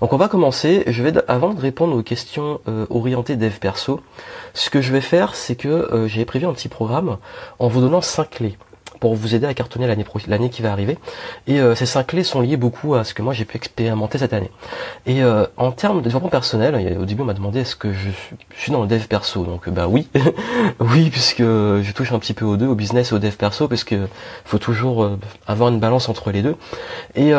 Donc 0.00 0.12
on 0.12 0.16
va 0.16 0.28
commencer. 0.28 0.84
Je 0.86 1.02
vais 1.02 1.12
avant 1.28 1.54
de 1.54 1.60
répondre 1.60 1.96
aux 1.96 2.02
questions 2.02 2.60
euh, 2.68 2.86
orientées 2.90 3.36
dev 3.36 3.58
perso, 3.58 4.00
ce 4.54 4.70
que 4.70 4.80
je 4.80 4.92
vais 4.92 5.00
faire, 5.00 5.34
c'est 5.34 5.56
que 5.56 5.68
euh, 5.68 6.06
j'ai 6.08 6.24
prévu 6.24 6.46
un 6.46 6.52
petit 6.52 6.68
programme 6.68 7.18
en 7.58 7.68
vous 7.68 7.80
donnant 7.80 8.00
cinq 8.00 8.30
clés 8.30 8.56
pour 8.98 9.14
vous 9.14 9.34
aider 9.34 9.46
à 9.46 9.52
cartonner 9.52 9.86
l'année 9.86 10.06
l'année 10.26 10.48
qui 10.48 10.62
va 10.62 10.72
arriver. 10.72 10.96
Et 11.46 11.60
euh, 11.60 11.74
ces 11.74 11.84
cinq 11.84 12.06
clés 12.06 12.24
sont 12.24 12.40
liées 12.40 12.56
beaucoup 12.56 12.94
à 12.94 13.04
ce 13.04 13.12
que 13.12 13.20
moi 13.20 13.34
j'ai 13.34 13.44
pu 13.44 13.56
expérimenter 13.58 14.16
cette 14.16 14.32
année. 14.32 14.50
Et 15.04 15.20
en 15.56 15.70
termes 15.70 15.98
de 15.98 16.04
développement 16.04 16.30
personnel, 16.30 16.96
au 16.98 17.04
début 17.04 17.22
on 17.22 17.26
m'a 17.26 17.34
demandé 17.34 17.60
est-ce 17.60 17.76
que 17.76 17.92
je 17.92 18.08
suis 18.56 18.72
dans 18.72 18.80
le 18.80 18.88
dev 18.88 19.04
perso. 19.06 19.44
Donc 19.44 19.68
bah 19.68 19.86
oui, 19.86 20.08
oui 20.80 21.10
puisque 21.10 21.42
je 21.42 21.92
touche 21.92 22.12
un 22.12 22.18
petit 22.18 22.34
peu 22.34 22.46
aux 22.46 22.56
deux, 22.56 22.66
au 22.66 22.74
business 22.74 23.12
et 23.12 23.14
au 23.14 23.18
dev 23.18 23.34
perso, 23.34 23.68
parce 23.68 23.84
que 23.84 24.08
faut 24.46 24.58
toujours 24.58 25.10
avoir 25.46 25.68
une 25.68 25.78
balance 25.78 26.08
entre 26.08 26.30
les 26.30 26.40
deux. 26.40 26.56
Et 27.16 27.32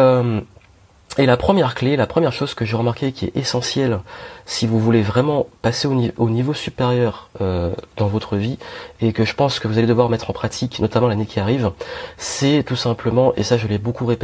et 1.18 1.26
la 1.26 1.38
première 1.38 1.74
clé, 1.74 1.96
la 1.96 2.06
première 2.06 2.32
chose 2.32 2.54
que 2.54 2.64
j'ai 2.64 2.78
remarqué 2.78 3.12
qui 3.12 3.26
est 3.26 3.36
essentielle 3.36 4.00
si 4.46 4.68
vous 4.68 4.80
voulez 4.80 5.02
vraiment 5.02 5.48
passer 5.62 5.88
au, 5.88 6.30
niveau 6.30 6.54
supérieur 6.54 7.30
euh, 7.42 7.74
dans 7.96 8.08
votre 8.08 8.36
vie 8.36 8.60
et 9.02 9.14
que 9.14 9.26
je 9.26 9.34
pense 9.34 9.60
que 9.60 9.68
vous 9.68 9.78
allez 9.78 9.88
devoir 9.88 10.10
mettre 10.10 10.30
en 10.30 10.34
pratique, 10.34 10.80
notamment 10.80 11.08
l'année 11.08 11.26
qui 11.26 11.40
arrive, 11.40 11.72
c'est 12.18 12.64
tout 12.64 12.76
simplement, 12.76 13.34
et 13.36 13.44
ça 13.44 13.58
je 13.58 13.68
l'ai 13.68 13.80
beaucoup 13.80 14.10
euh, 14.10 14.16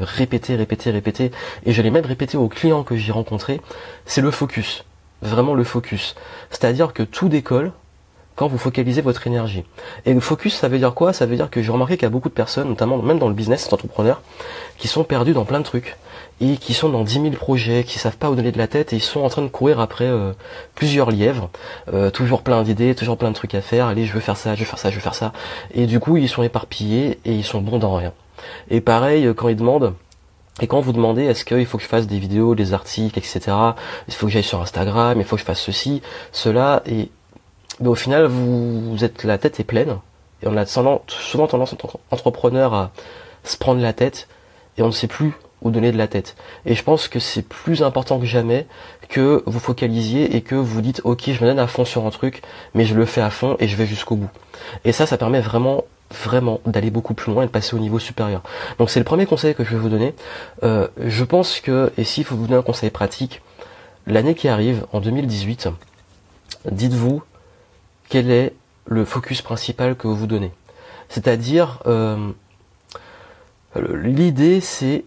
répété, 0.00 0.56
répété, 0.56 0.90
répété, 0.90 1.30
et 1.64 1.72
je 1.72 1.80
l'ai 1.80 1.90
même 1.90 2.06
répété 2.06 2.36
aux 2.36 2.48
clients 2.48 2.82
que 2.82 2.96
j'ai 2.96 3.12
rencontrés, 3.12 3.60
c'est 4.04 4.20
le 4.20 4.30
focus. 4.30 4.84
Vraiment 5.22 5.54
le 5.54 5.64
focus. 5.64 6.14
C'est-à-dire 6.50 6.92
que 6.92 7.02
tout 7.02 7.28
décolle 7.28 7.72
quand 8.34 8.48
vous 8.48 8.58
focalisez 8.58 9.00
votre 9.00 9.26
énergie. 9.26 9.64
Et 10.04 10.12
le 10.12 10.20
focus, 10.20 10.54
ça 10.54 10.68
veut 10.68 10.78
dire 10.78 10.92
quoi? 10.92 11.14
Ça 11.14 11.24
veut 11.24 11.36
dire 11.36 11.48
que 11.48 11.62
j'ai 11.62 11.72
remarqué 11.72 11.96
qu'il 11.96 12.02
y 12.02 12.06
a 12.06 12.10
beaucoup 12.10 12.28
de 12.28 12.34
personnes, 12.34 12.68
notamment 12.68 12.98
même 12.98 13.18
dans 13.18 13.28
le 13.28 13.34
business, 13.34 13.72
entrepreneurs, 13.72 14.20
qui 14.76 14.88
sont 14.88 15.04
perdus 15.04 15.32
dans 15.32 15.46
plein 15.46 15.58
de 15.58 15.64
trucs 15.64 15.96
et 16.40 16.56
qui 16.58 16.74
sont 16.74 16.88
dans 16.88 17.02
10 17.02 17.14
000 17.14 17.30
projets, 17.30 17.84
qui 17.84 17.98
savent 17.98 18.16
pas 18.16 18.30
où 18.30 18.34
donner 18.34 18.52
de 18.52 18.58
la 18.58 18.66
tête 18.66 18.92
et 18.92 18.96
ils 18.96 19.02
sont 19.02 19.20
en 19.20 19.28
train 19.28 19.42
de 19.42 19.48
courir 19.48 19.80
après 19.80 20.04
euh, 20.04 20.32
plusieurs 20.74 21.10
lièvres, 21.10 21.50
euh, 21.92 22.10
toujours 22.10 22.42
plein 22.42 22.62
d'idées, 22.62 22.94
toujours 22.94 23.16
plein 23.16 23.30
de 23.30 23.34
trucs 23.34 23.54
à 23.54 23.62
faire, 23.62 23.86
allez 23.86 24.04
je 24.04 24.12
veux 24.12 24.20
faire 24.20 24.36
ça, 24.36 24.54
je 24.54 24.60
veux 24.60 24.66
faire 24.66 24.78
ça, 24.78 24.90
je 24.90 24.96
veux 24.96 25.00
faire 25.00 25.14
ça, 25.14 25.32
et 25.72 25.86
du 25.86 25.98
coup 25.98 26.16
ils 26.16 26.28
sont 26.28 26.42
éparpillés 26.42 27.18
et 27.24 27.32
ils 27.32 27.44
sont 27.44 27.60
bons 27.60 27.78
dans 27.78 27.94
rien. 27.94 28.12
Et 28.70 28.80
pareil, 28.80 29.26
euh, 29.26 29.34
quand 29.34 29.48
ils 29.48 29.56
demandent, 29.56 29.94
et 30.60 30.66
quand 30.66 30.80
vous 30.80 30.92
demandez 30.92 31.24
est-ce 31.24 31.44
qu'il 31.44 31.66
faut 31.66 31.78
que 31.78 31.84
je 31.84 31.88
fasse 31.88 32.06
des 32.06 32.18
vidéos, 32.18 32.54
des 32.54 32.74
articles, 32.74 33.18
etc., 33.18 33.40
il 34.08 34.14
faut 34.14 34.26
que 34.26 34.32
j'aille 34.32 34.42
sur 34.42 34.60
Instagram, 34.60 35.18
il 35.18 35.24
faut 35.24 35.36
que 35.36 35.40
je 35.40 35.46
fasse 35.46 35.60
ceci, 35.60 36.02
cela, 36.32 36.82
et 36.86 37.10
mais 37.80 37.88
au 37.88 37.94
final 37.94 38.26
vous, 38.26 39.04
êtes 39.04 39.24
la 39.24 39.38
tête 39.38 39.58
est 39.60 39.64
pleine, 39.64 39.98
et 40.42 40.48
on 40.48 40.56
a 40.56 40.66
souvent 40.66 41.02
tendance 41.46 41.72
en 41.72 41.76
tant 41.76 41.88
qu'entrepreneur 41.88 42.74
à 42.74 42.90
se 43.44 43.56
prendre 43.56 43.80
la 43.80 43.94
tête, 43.94 44.28
et 44.76 44.82
on 44.82 44.86
ne 44.86 44.92
sait 44.92 45.08
plus 45.08 45.32
ou 45.62 45.70
donner 45.70 45.92
de 45.92 45.98
la 45.98 46.06
tête. 46.06 46.36
Et 46.64 46.74
je 46.74 46.82
pense 46.82 47.08
que 47.08 47.18
c'est 47.18 47.42
plus 47.42 47.82
important 47.82 48.18
que 48.18 48.26
jamais 48.26 48.66
que 49.08 49.42
vous 49.46 49.58
focalisiez 49.58 50.36
et 50.36 50.42
que 50.42 50.54
vous 50.54 50.80
dites 50.80 51.00
ok 51.04 51.22
je 51.26 51.42
me 51.42 51.48
donne 51.48 51.58
à 51.58 51.66
fond 51.66 51.84
sur 51.84 52.06
un 52.06 52.10
truc 52.10 52.42
mais 52.74 52.84
je 52.84 52.94
le 52.94 53.06
fais 53.06 53.20
à 53.20 53.30
fond 53.30 53.56
et 53.58 53.68
je 53.68 53.76
vais 53.76 53.86
jusqu'au 53.86 54.16
bout. 54.16 54.30
Et 54.84 54.92
ça 54.92 55.06
ça 55.06 55.16
permet 55.16 55.40
vraiment 55.40 55.84
vraiment 56.10 56.60
d'aller 56.66 56.90
beaucoup 56.90 57.14
plus 57.14 57.32
loin 57.32 57.42
et 57.42 57.46
de 57.46 57.50
passer 57.50 57.74
au 57.74 57.78
niveau 57.78 57.98
supérieur. 57.98 58.42
Donc 58.78 58.90
c'est 58.90 59.00
le 59.00 59.04
premier 59.04 59.26
conseil 59.26 59.54
que 59.54 59.64
je 59.64 59.70
vais 59.70 59.78
vous 59.78 59.88
donner. 59.88 60.14
Euh, 60.62 60.88
je 60.98 61.24
pense 61.24 61.60
que, 61.60 61.92
et 61.98 62.04
s'il 62.04 62.24
faut 62.24 62.36
vous 62.36 62.46
donner 62.46 62.58
un 62.58 62.62
conseil 62.62 62.90
pratique, 62.90 63.42
l'année 64.06 64.34
qui 64.34 64.48
arrive, 64.48 64.86
en 64.92 65.00
2018, 65.00 65.68
dites-vous 66.70 67.22
quel 68.08 68.30
est 68.30 68.54
le 68.86 69.04
focus 69.04 69.42
principal 69.42 69.96
que 69.96 70.06
vous 70.06 70.14
vous 70.14 70.26
donnez. 70.28 70.52
C'est-à-dire, 71.08 71.80
euh, 71.86 72.30
l'idée 73.76 74.60
c'est 74.60 75.04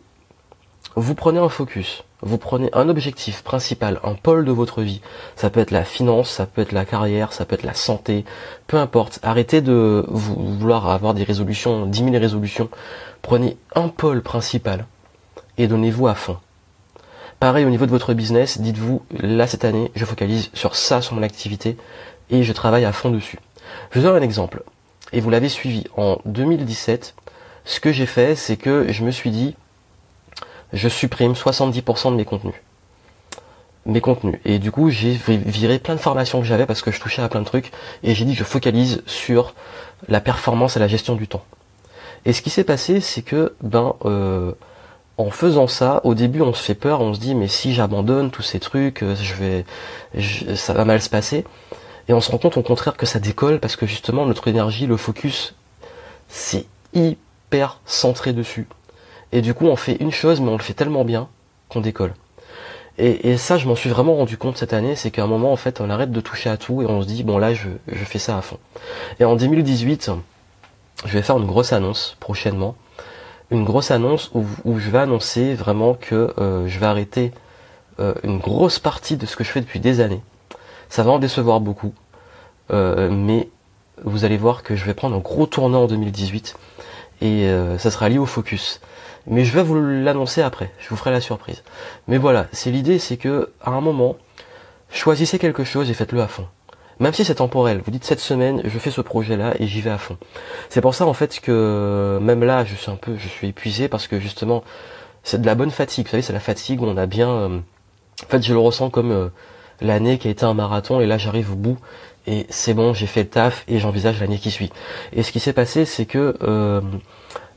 vous 0.96 1.16
prenez 1.16 1.40
un 1.40 1.50
focus, 1.50 2.04
vous 2.22 2.38
prenez 2.38 2.70
un 2.74 2.90
objectif 2.90 3.44
principal, 3.44 4.00
un 4.04 4.16
pôle 4.16 4.44
de 4.46 4.52
votre 4.52 4.82
vie. 4.82 5.02
Ça 5.36 5.50
peut 5.50 5.60
être 5.60 5.72
la 5.72 5.86
finance, 5.86 6.30
ça 6.30 6.46
peut 6.46 6.62
être 6.62 6.72
la 6.72 6.86
carrière, 6.86 7.32
ça 7.32 7.46
peut 7.46 7.56
être 7.56 7.64
la 7.64 7.74
santé, 7.74 8.26
peu 8.68 8.78
importe. 8.78 9.20
Arrêtez 9.24 9.62
de 9.62 10.06
vouloir 10.08 10.90
avoir 10.90 11.14
des 11.14 11.24
résolutions, 11.24 11.86
10 11.86 12.04
000 12.06 12.12
résolutions. 12.18 12.70
Prenez 13.22 13.58
un 13.76 13.88
pôle 13.88 14.22
principal 14.22 14.86
et 15.58 15.68
donnez-vous 15.68 16.08
à 16.08 16.16
fond. 16.16 16.38
Pareil 17.40 17.64
au 17.64 17.70
niveau 17.70 17.86
de 17.86 17.92
votre 17.92 18.14
business, 18.14 18.60
dites-vous, 18.60 19.02
là 19.20 19.48
cette 19.48 19.64
année, 19.64 19.92
je 19.96 20.04
focalise 20.04 20.50
sur 20.54 20.76
ça, 20.76 21.02
sur 21.02 21.16
mon 21.16 21.24
activité, 21.24 21.78
et 22.30 22.44
je 22.44 22.52
travaille 22.52 22.84
à 22.84 22.92
fond 22.92 23.12
dessus. 23.12 23.40
Je 23.92 24.00
vous 24.00 24.06
donne 24.06 24.18
un 24.18 24.26
exemple, 24.26 24.64
et 25.14 25.22
vous 25.22 25.30
l'avez 25.30 25.48
suivi. 25.48 25.86
En 25.96 26.18
2017, 26.26 27.16
ce 27.64 27.80
que 27.80 27.94
j'ai 27.94 28.06
fait, 28.06 28.36
c'est 28.36 28.58
que 28.58 28.92
je 28.92 29.06
me 29.06 29.12
suis 29.12 29.32
dit, 29.32 29.56
je 30.74 30.88
supprime 30.88 31.34
70% 31.34 32.12
de 32.12 32.16
mes 32.16 32.26
contenus. 32.26 32.56
Mes 33.86 34.02
contenus. 34.02 34.40
Et 34.46 34.60
du 34.60 34.72
coup, 34.72 34.90
j'ai 34.90 35.12
viré 35.12 35.80
plein 35.80 35.96
de 35.96 36.00
formations 36.00 36.40
que 36.40 36.46
j'avais 36.46 36.66
parce 36.66 36.82
que 36.82 36.92
je 36.92 37.00
touchais 37.00 37.22
à 37.22 37.30
plein 37.30 37.42
de 37.42 37.46
trucs. 37.46 37.72
Et 38.04 38.14
j'ai 38.14 38.26
dit 38.26 38.36
je 38.36 38.44
focalise 38.44 39.02
sur 39.06 39.56
la 40.08 40.22
performance 40.22 40.78
et 40.78 40.80
la 40.80 40.88
gestion 40.88 41.16
du 41.16 41.28
temps. 41.28 41.44
Et 42.26 42.34
ce 42.34 42.42
qui 42.42 42.50
s'est 42.50 42.64
passé, 42.64 43.00
c'est 43.00 43.22
que, 43.22 43.56
ben, 43.62 43.96
euh, 44.06 44.52
en 45.18 45.32
faisant 45.32 45.68
ça, 45.68 46.02
au 46.04 46.14
début, 46.14 46.42
on 46.42 46.54
se 46.54 46.64
fait 46.64 46.76
peur, 46.76 47.02
on 47.02 47.14
se 47.14 47.20
dit 47.20 47.36
mais 47.36 47.48
si 47.48 47.74
j'abandonne 47.74 48.32
tous 48.32 48.42
ces 48.42 48.60
trucs, 48.60 49.04
euh, 49.04 49.16
je 49.16 49.34
vais, 49.36 50.56
ça 50.56 50.74
va 50.74 50.86
mal 50.86 51.02
se 51.02 51.10
passer. 51.10 51.46
Et 52.08 52.14
on 52.14 52.22
se 52.22 52.32
rend 52.32 52.38
compte 52.38 52.58
au 52.58 52.64
contraire 52.64 52.98
que 52.98 53.06
ça 53.06 53.20
décolle 53.20 53.60
parce 53.60 53.76
que 53.76 53.86
justement 53.86 54.26
notre 54.26 54.48
énergie, 54.48 54.88
le 54.88 54.98
focus, 54.98 55.56
c'est 56.28 56.66
hyper 56.94 57.80
centré 57.86 58.34
dessus. 58.34 58.68
Et 59.32 59.42
du 59.42 59.54
coup, 59.54 59.66
on 59.66 59.76
fait 59.76 59.98
une 60.00 60.12
chose, 60.12 60.42
mais 60.42 60.50
on 60.50 60.58
le 60.58 60.64
fait 60.64 60.74
tellement 60.74 61.06
bien 61.06 61.28
qu'on 61.70 61.82
décolle. 61.82 62.14
Et, 63.02 63.38
ça, 63.38 63.58
je 63.58 63.66
m'en 63.66 63.76
suis 63.76 63.90
vraiment 63.90 64.16
rendu 64.16 64.36
compte 64.36 64.58
cette 64.58 64.74
année, 64.74 64.94
c'est 64.98 65.10
qu'à 65.10 65.24
un 65.24 65.28
moment, 65.28 65.54
en 65.54 65.56
fait, 65.56 65.80
on 65.80 65.90
arrête 65.90 66.12
de 66.12 66.20
toucher 66.20 66.50
à 66.50 66.58
tout 66.58 66.82
et 66.82 66.86
on 66.86 67.02
se 67.02 67.08
dit, 67.08 67.24
bon 67.24 67.38
là, 67.38 67.54
je, 67.54 67.70
fais 67.88 68.20
ça 68.20 68.38
à 68.38 68.42
fond. 68.42 68.58
Et 69.22 69.24
en 69.24 69.38
2018, 69.38 70.12
je 71.06 71.14
vais 71.14 71.22
faire 71.22 71.38
une 71.38 71.46
grosse 71.46 71.72
annonce 71.72 72.18
prochainement. 72.20 72.76
Une 73.52 73.64
grosse 73.64 73.92
annonce 73.92 74.32
où, 74.34 74.80
je 74.80 74.90
vais 74.90 74.98
annoncer 74.98 75.54
vraiment 75.54 75.94
que 75.94 76.34
euh, 76.40 76.68
je 76.68 76.78
vais 76.78 76.88
arrêter 76.88 77.32
euh, 78.02 78.14
une 78.24 78.38
grosse 78.38 78.80
partie 78.80 79.16
de 79.16 79.26
ce 79.26 79.38
que 79.38 79.46
je 79.46 79.50
fais 79.50 79.62
depuis 79.62 79.80
des 79.80 80.02
années. 80.02 80.22
Ça 80.90 81.04
va 81.04 81.12
en 81.12 81.20
décevoir 81.20 81.62
beaucoup. 81.62 81.94
Euh, 82.70 83.10
mais 83.10 83.48
vous 84.04 84.26
allez 84.26 84.38
voir 84.38 84.62
que 84.62 84.76
je 84.76 84.84
vais 84.84 84.94
prendre 84.94 85.16
un 85.16 85.20
gros 85.20 85.46
tournant 85.46 85.84
en 85.84 85.88
2018 85.88 86.58
et 87.22 87.50
ça 87.78 87.92
sera 87.92 88.08
lié 88.10 88.18
au 88.18 88.26
focus. 88.26 88.82
Mais 89.30 89.46
je 89.46 89.54
vais 89.54 89.62
vous 89.62 89.80
l'annoncer 89.80 90.42
après, 90.42 90.72
je 90.80 90.90
vous 90.90 90.96
ferai 90.96 91.12
la 91.12 91.22
surprise. 91.22 91.64
Mais 92.08 92.18
voilà, 92.18 92.48
c'est 92.52 92.72
l'idée, 92.72 92.98
c'est 92.98 93.18
que 93.18 93.52
à 93.62 93.70
un 93.70 93.80
moment, 93.80 94.18
choisissez 94.92 95.38
quelque 95.38 95.64
chose 95.64 95.90
et 95.90 95.94
faites-le 95.94 96.22
à 96.22 96.28
fond. 96.28 96.48
Même 97.00 97.14
si 97.14 97.24
c'est 97.24 97.36
temporel, 97.36 97.82
vous 97.86 97.92
dites 97.92 98.04
cette 98.04 98.20
semaine, 98.20 98.62
je 98.66 98.78
fais 98.80 98.92
ce 98.92 99.02
projet-là 99.02 99.54
et 99.60 99.68
j'y 99.68 99.82
vais 99.82 99.92
à 99.92 100.00
fond. 100.00 100.18
C'est 100.70 100.82
pour 100.82 100.96
ça 100.96 101.06
en 101.06 101.14
fait 101.14 101.40
que 101.40 102.20
même 102.22 102.44
là, 102.44 102.66
je 102.66 102.76
suis 102.76 102.92
un 102.92 102.96
peu, 102.96 103.16
je 103.18 103.28
suis 103.30 103.48
épuisé 103.48 103.88
parce 103.88 104.08
que 104.08 104.20
justement, 104.20 104.64
c'est 105.24 105.40
de 105.40 105.46
la 105.46 105.56
bonne 105.56 105.72
fatigue. 105.72 106.08
Vous 106.08 106.12
savez, 106.12 106.24
c'est 106.24 106.34
la 106.34 106.40
fatigue 106.40 106.82
où 106.82 106.86
on 106.86 106.98
a 106.98 107.06
bien. 107.06 107.30
Euh, 107.30 107.60
en 108.26 108.30
fait, 108.30 108.44
je 108.44 108.52
le 108.52 108.60
ressens 108.60 108.90
comme 108.90 109.12
euh, 109.12 109.30
l'année 109.80 110.18
qui 110.18 110.28
a 110.28 110.32
été 110.32 110.44
un 110.44 110.56
marathon 110.56 111.00
et 111.00 111.06
là, 111.06 111.18
j'arrive 111.18 111.54
au 111.54 111.56
bout 111.56 111.78
et 112.28 112.46
c'est 112.50 112.74
bon, 112.74 112.94
j'ai 112.94 113.08
fait 113.08 113.24
le 113.24 113.30
taf 113.30 113.64
et 113.68 113.80
j'envisage 113.80 114.20
l'année 114.20 114.40
qui 114.40 114.52
suit. 114.52 114.72
Et 115.14 115.24
ce 115.24 115.32
qui 115.32 115.40
s'est 115.40 115.54
passé, 115.54 115.86
c'est 115.86 116.06
que 116.06 116.36
euh, 116.42 116.82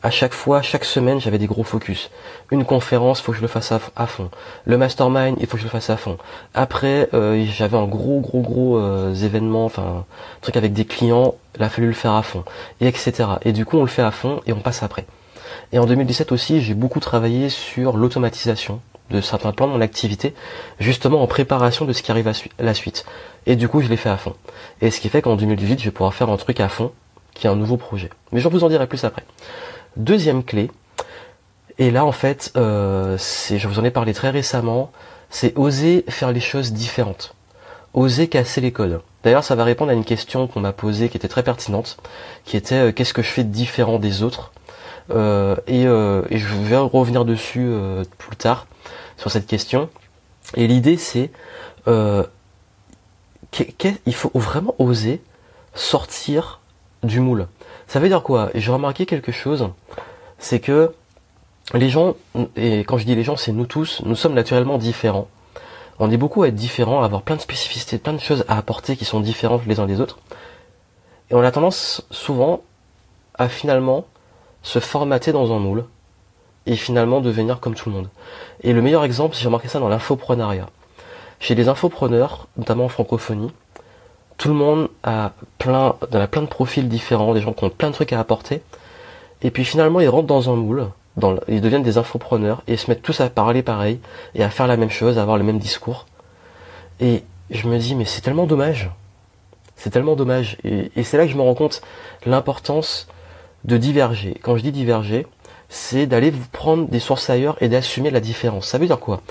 à 0.03 0.11
chaque 0.11 0.35
fois, 0.35 0.63
chaque 0.63 0.85
semaine, 0.85 1.21
j'avais 1.21 1.39
des 1.39 1.47
gros 1.47 1.63
focus. 1.63 2.11
Une 2.51 2.65
conférence, 2.65 3.21
faut 3.21 3.33
que 3.33 3.39
je 3.39 3.43
le 3.43 3.49
fasse 3.49 3.73
à, 3.73 4.07
fond. 4.07 4.31
Le 4.65 4.77
mastermind, 4.77 5.37
il 5.41 5.47
faut 5.47 5.53
que 5.53 5.61
je 5.61 5.65
le 5.65 5.71
fasse 5.71 5.91
à 5.91 5.97
fond. 5.97 6.19
Après, 6.55 7.09
euh, 7.15 7.45
j'avais 7.47 7.77
un 7.77 7.87
gros, 7.87 8.21
gros, 8.21 8.41
gros 8.41 8.79
euh, 8.79 9.15
événement, 9.15 9.65
enfin, 9.65 10.05
truc 10.41 10.57
avec 10.57 10.73
des 10.73 10.85
clients, 10.85 11.35
il 11.57 11.63
a 11.63 11.69
fallu 11.69 11.87
le 11.87 11.93
faire 11.93 12.13
à 12.13 12.23
fond, 12.23 12.45
et 12.81 12.89
etc. 12.89 13.13
Et 13.45 13.53
du 13.53 13.65
coup, 13.65 13.79
on 13.79 13.83
le 13.83 13.89
fait 13.89 14.03
à 14.03 14.11
fond 14.11 14.41
et 14.47 14.53
on 14.53 14.61
passe 14.61 14.83
après. 14.83 15.07
Et 15.73 15.79
en 15.79 15.87
2017 15.87 16.33
aussi, 16.33 16.61
j'ai 16.61 16.75
beaucoup 16.75 17.01
travaillé 17.01 17.49
sur 17.49 17.97
l'automatisation 17.97 18.81
de 19.11 19.21
certains 19.21 19.53
plans 19.53 19.69
de 19.69 19.73
mon 19.73 19.81
activité, 19.81 20.35
justement 20.81 21.23
en 21.23 21.27
préparation 21.27 21.85
de 21.85 21.93
ce 21.93 22.03
qui 22.03 22.11
arrive 22.11 22.29
à 22.29 22.33
la 22.59 22.75
suite. 22.75 23.05
Et 23.47 23.57
du 23.57 23.69
coup, 23.69 23.81
je 23.81 23.89
l'ai 23.89 23.97
fait 23.97 24.09
à 24.09 24.17
fond. 24.17 24.35
Et 24.81 24.91
ce 24.91 25.01
qui 25.01 25.09
fait 25.09 25.23
qu'en 25.23 25.37
2018, 25.37 25.79
je 25.79 25.85
vais 25.85 25.91
pouvoir 25.91 26.15
faire 26.15 26.31
un 26.31 26.37
truc 26.37 26.61
à 26.61 26.69
fond, 26.69 26.93
qui 27.35 27.47
est 27.47 27.51
un 27.51 27.57
nouveau 27.57 27.77
projet. 27.77 28.11
Mais 28.33 28.41
je 28.41 28.49
vous 28.49 28.65
en 28.65 28.69
dirai 28.69 28.87
plus 28.87 29.05
après. 29.05 29.25
Deuxième 29.97 30.43
clé, 30.43 30.71
et 31.79 31.91
là 31.91 32.05
en 32.05 32.13
fait, 32.13 32.53
euh, 32.57 33.19
je 33.19 33.69
vous 33.69 33.79
en 33.79 33.85
ai 33.85 33.91
parlé 33.91 34.15
très 34.15 34.31
récemment, 34.31 34.91
c'est 35.29 35.57
oser 35.57 36.05
faire 36.09 36.33
les 36.33 36.41
choses 36.41 36.73
différentes. 36.73 37.35
Oser 37.93 38.29
casser 38.29 38.61
les 38.63 38.73
codes. 38.73 39.03
D'ailleurs, 39.23 39.45
ça 39.45 39.55
va 39.55 39.65
répondre 39.65 39.91
à 39.91 39.95
une 39.95 40.05
question 40.05 40.47
qu'on 40.47 40.61
m'a 40.61 40.73
posée 40.73 41.11
qui 41.11 41.17
était 41.19 41.29
très 41.29 41.43
pertinente, 41.43 41.99
qui 42.45 42.57
était 42.57 42.77
euh, 42.77 42.93
qu'est-ce 42.93 43.13
que 43.13 43.23
je 43.23 43.29
fais 43.29 43.45
de 43.45 43.53
différent 43.53 43.99
des 43.99 44.23
autres? 44.23 44.53
Euh, 45.11 45.57
et, 45.67 45.83
je 45.83 46.55
vais 46.55 46.77
revenir 46.79 47.25
dessus 47.25 47.71
plus 48.17 48.37
tard 48.37 48.67
sur 49.19 49.31
cette 49.31 49.47
question. 49.47 49.91
Et 50.55 50.67
l'idée 50.67 50.97
c'est 50.97 51.31
il 51.87 52.25
faut 54.15 54.31
vraiment 54.35 54.75
oser 54.79 55.21
sortir 55.75 56.61
du 57.03 57.21
moule. 57.21 57.47
Ça 57.93 58.01
veut 58.01 58.09
dire 58.09 58.23
quoi? 58.23 58.49
J'ai 58.55 58.73
remarqué 58.73 59.05
quelque 59.05 59.33
chose, 59.33 59.69
c'est 60.39 60.61
que 60.61 60.95
les 61.75 61.91
gens, 61.91 62.15
et 62.57 62.79
quand 62.85 62.97
je 62.97 63.05
dis 63.05 63.15
les 63.15 63.23
gens, 63.23 63.37
c'est 63.37 63.53
nous 63.53 63.67
tous, 63.67 64.01
nous 64.07 64.17
sommes 64.17 64.33
naturellement 64.33 64.79
différents. 64.79 65.29
On 65.99 66.11
est 66.11 66.17
beaucoup 66.17 66.43
à 66.43 66.49
être 66.49 66.55
différents, 66.55 67.03
à 67.03 67.05
avoir 67.05 67.21
plein 67.21 67.37
de 67.37 67.43
spécificités, 67.43 67.99
plein 67.99 68.15
de 68.15 68.19
choses 68.19 68.47
à 68.49 68.57
apporter 68.57 68.97
qui 68.97 69.05
sont 69.05 69.21
différentes 69.21 69.67
les 69.67 69.79
uns 69.79 69.85
des 69.85 70.01
autres. 70.01 70.21
Et 71.31 71.35
on 71.35 71.43
a 71.43 71.51
tendance 71.51 72.07
souvent 72.11 72.63
à 73.35 73.51
finalement 73.51 74.07
se 74.63 74.79
formater 74.79 75.33
dans 75.33 75.53
un 75.53 75.59
moule 75.59 75.85
et 76.65 76.77
finalement 76.77 77.21
devenir 77.21 77.61
comme 77.61 77.75
tout 77.75 77.91
le 77.91 77.97
monde. 77.97 78.09
Et 78.63 78.73
le 78.73 78.81
meilleur 78.81 79.05
exemple, 79.05 79.37
j'ai 79.39 79.45
remarqué 79.45 79.69
ça 79.69 79.81
dans 79.81 79.91
l'infoprenariat. 79.91 80.71
Chez 81.41 81.55
les 81.55 81.69
infopreneurs, 81.69 82.49
notamment 82.57 82.87
en 82.87 82.89
francophonie, 82.89 83.53
tout 84.43 84.49
le 84.49 84.55
monde 84.55 84.89
a 85.05 85.31
plein, 85.59 85.95
a 86.13 86.27
plein 86.27 86.43
de 86.43 86.49
profils 86.49 86.89
différents, 86.89 87.33
des 87.33 87.41
gens 87.41 87.53
qui 87.53 87.63
ont 87.63 87.71
plein 87.71 87.91
de 87.91 87.95
trucs 87.95 88.13
à 88.13 88.19
apporter. 88.19 88.61
Et 89.41 89.53
puis 89.53 89.65
finalement, 89.65 90.01
ils 90.01 90.09
rentrent 90.09 90.27
dans 90.27 90.53
un 90.53 90.57
moule, 90.57 90.89
ils 91.47 91.61
deviennent 91.61 91.85
des 91.85 91.97
infopreneurs 91.97 92.65
et 92.67 92.77
se 92.77 92.91
mettent 92.91 93.03
tous 93.03 93.21
à 93.21 93.31
parler 93.31 93.63
pareil 93.63 94.01
et 94.35 94.43
à 94.43 94.51
faire 94.51 94.67
la 94.67 94.77
même 94.77 94.91
chose, 94.91 95.17
à 95.17 95.23
avoir 95.23 95.39
le 95.39 95.45
même 95.45 95.61
discours. 95.61 96.07
Et 96.99 97.23
je 97.51 97.69
me 97.69 97.79
dis, 97.79 97.95
mais 97.95 98.05
c'est 98.05 98.21
tellement 98.21 98.47
dommage. 98.47 98.91
C'est 99.77 99.91
tellement 99.91 100.17
dommage. 100.17 100.59
Et, 100.65 100.91
et 100.97 101.05
c'est 101.05 101.19
là 101.19 101.27
que 101.27 101.31
je 101.31 101.37
me 101.37 101.43
rends 101.43 101.55
compte 101.55 101.81
l'importance 102.27 103.07
de 103.63 103.77
diverger. 103.77 104.41
Quand 104.43 104.57
je 104.57 104.63
dis 104.63 104.73
diverger, 104.73 105.25
c'est 105.69 106.07
d'aller 106.07 106.33
vous 106.33 106.49
prendre 106.51 106.89
des 106.89 106.99
sources 106.99 107.31
ailleurs 107.31 107.57
et 107.61 107.69
d'assumer 107.69 108.11
la 108.11 108.19
différence. 108.19 108.67
Ça 108.67 108.79
veut 108.79 108.87
dire 108.89 108.99
quoi? 108.99 109.23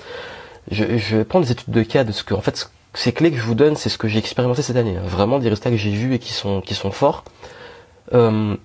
Je, 0.71 0.97
je, 0.97 1.17
vais 1.17 1.25
prendre 1.25 1.45
des 1.45 1.51
études 1.51 1.73
de 1.73 1.83
cas 1.83 2.05
de 2.05 2.13
ce 2.13 2.23
que, 2.23 2.33
en 2.33 2.39
fait, 2.39 2.71
ces 2.93 3.13
clés 3.13 3.31
que 3.31 3.37
je 3.37 3.43
vous 3.43 3.55
donne, 3.55 3.75
c'est 3.75 3.89
ce 3.89 3.97
que 3.97 4.07
j'ai 4.07 4.19
expérimenté 4.19 4.61
cette 4.61 4.75
année. 4.75 4.97
Hein. 4.97 5.03
Vraiment 5.05 5.39
des 5.39 5.49
résultats 5.49 5.69
que 5.69 5.77
j'ai 5.77 5.91
vus 5.91 6.15
et 6.15 6.19
qui 6.19 6.33
sont, 6.33 6.61
qui 6.61 6.73
sont 6.73 6.91
forts. 6.91 7.23
Euh, 8.13 8.55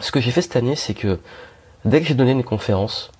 ce 0.00 0.10
que 0.10 0.20
j'ai 0.20 0.30
fait 0.30 0.42
cette 0.42 0.56
année, 0.56 0.76
c'est 0.76 0.94
que 0.94 1.20
dès 1.84 2.00
que 2.00 2.06
j'ai 2.06 2.14
donné 2.14 2.32
une 2.32 2.44
conférence, 2.44 3.12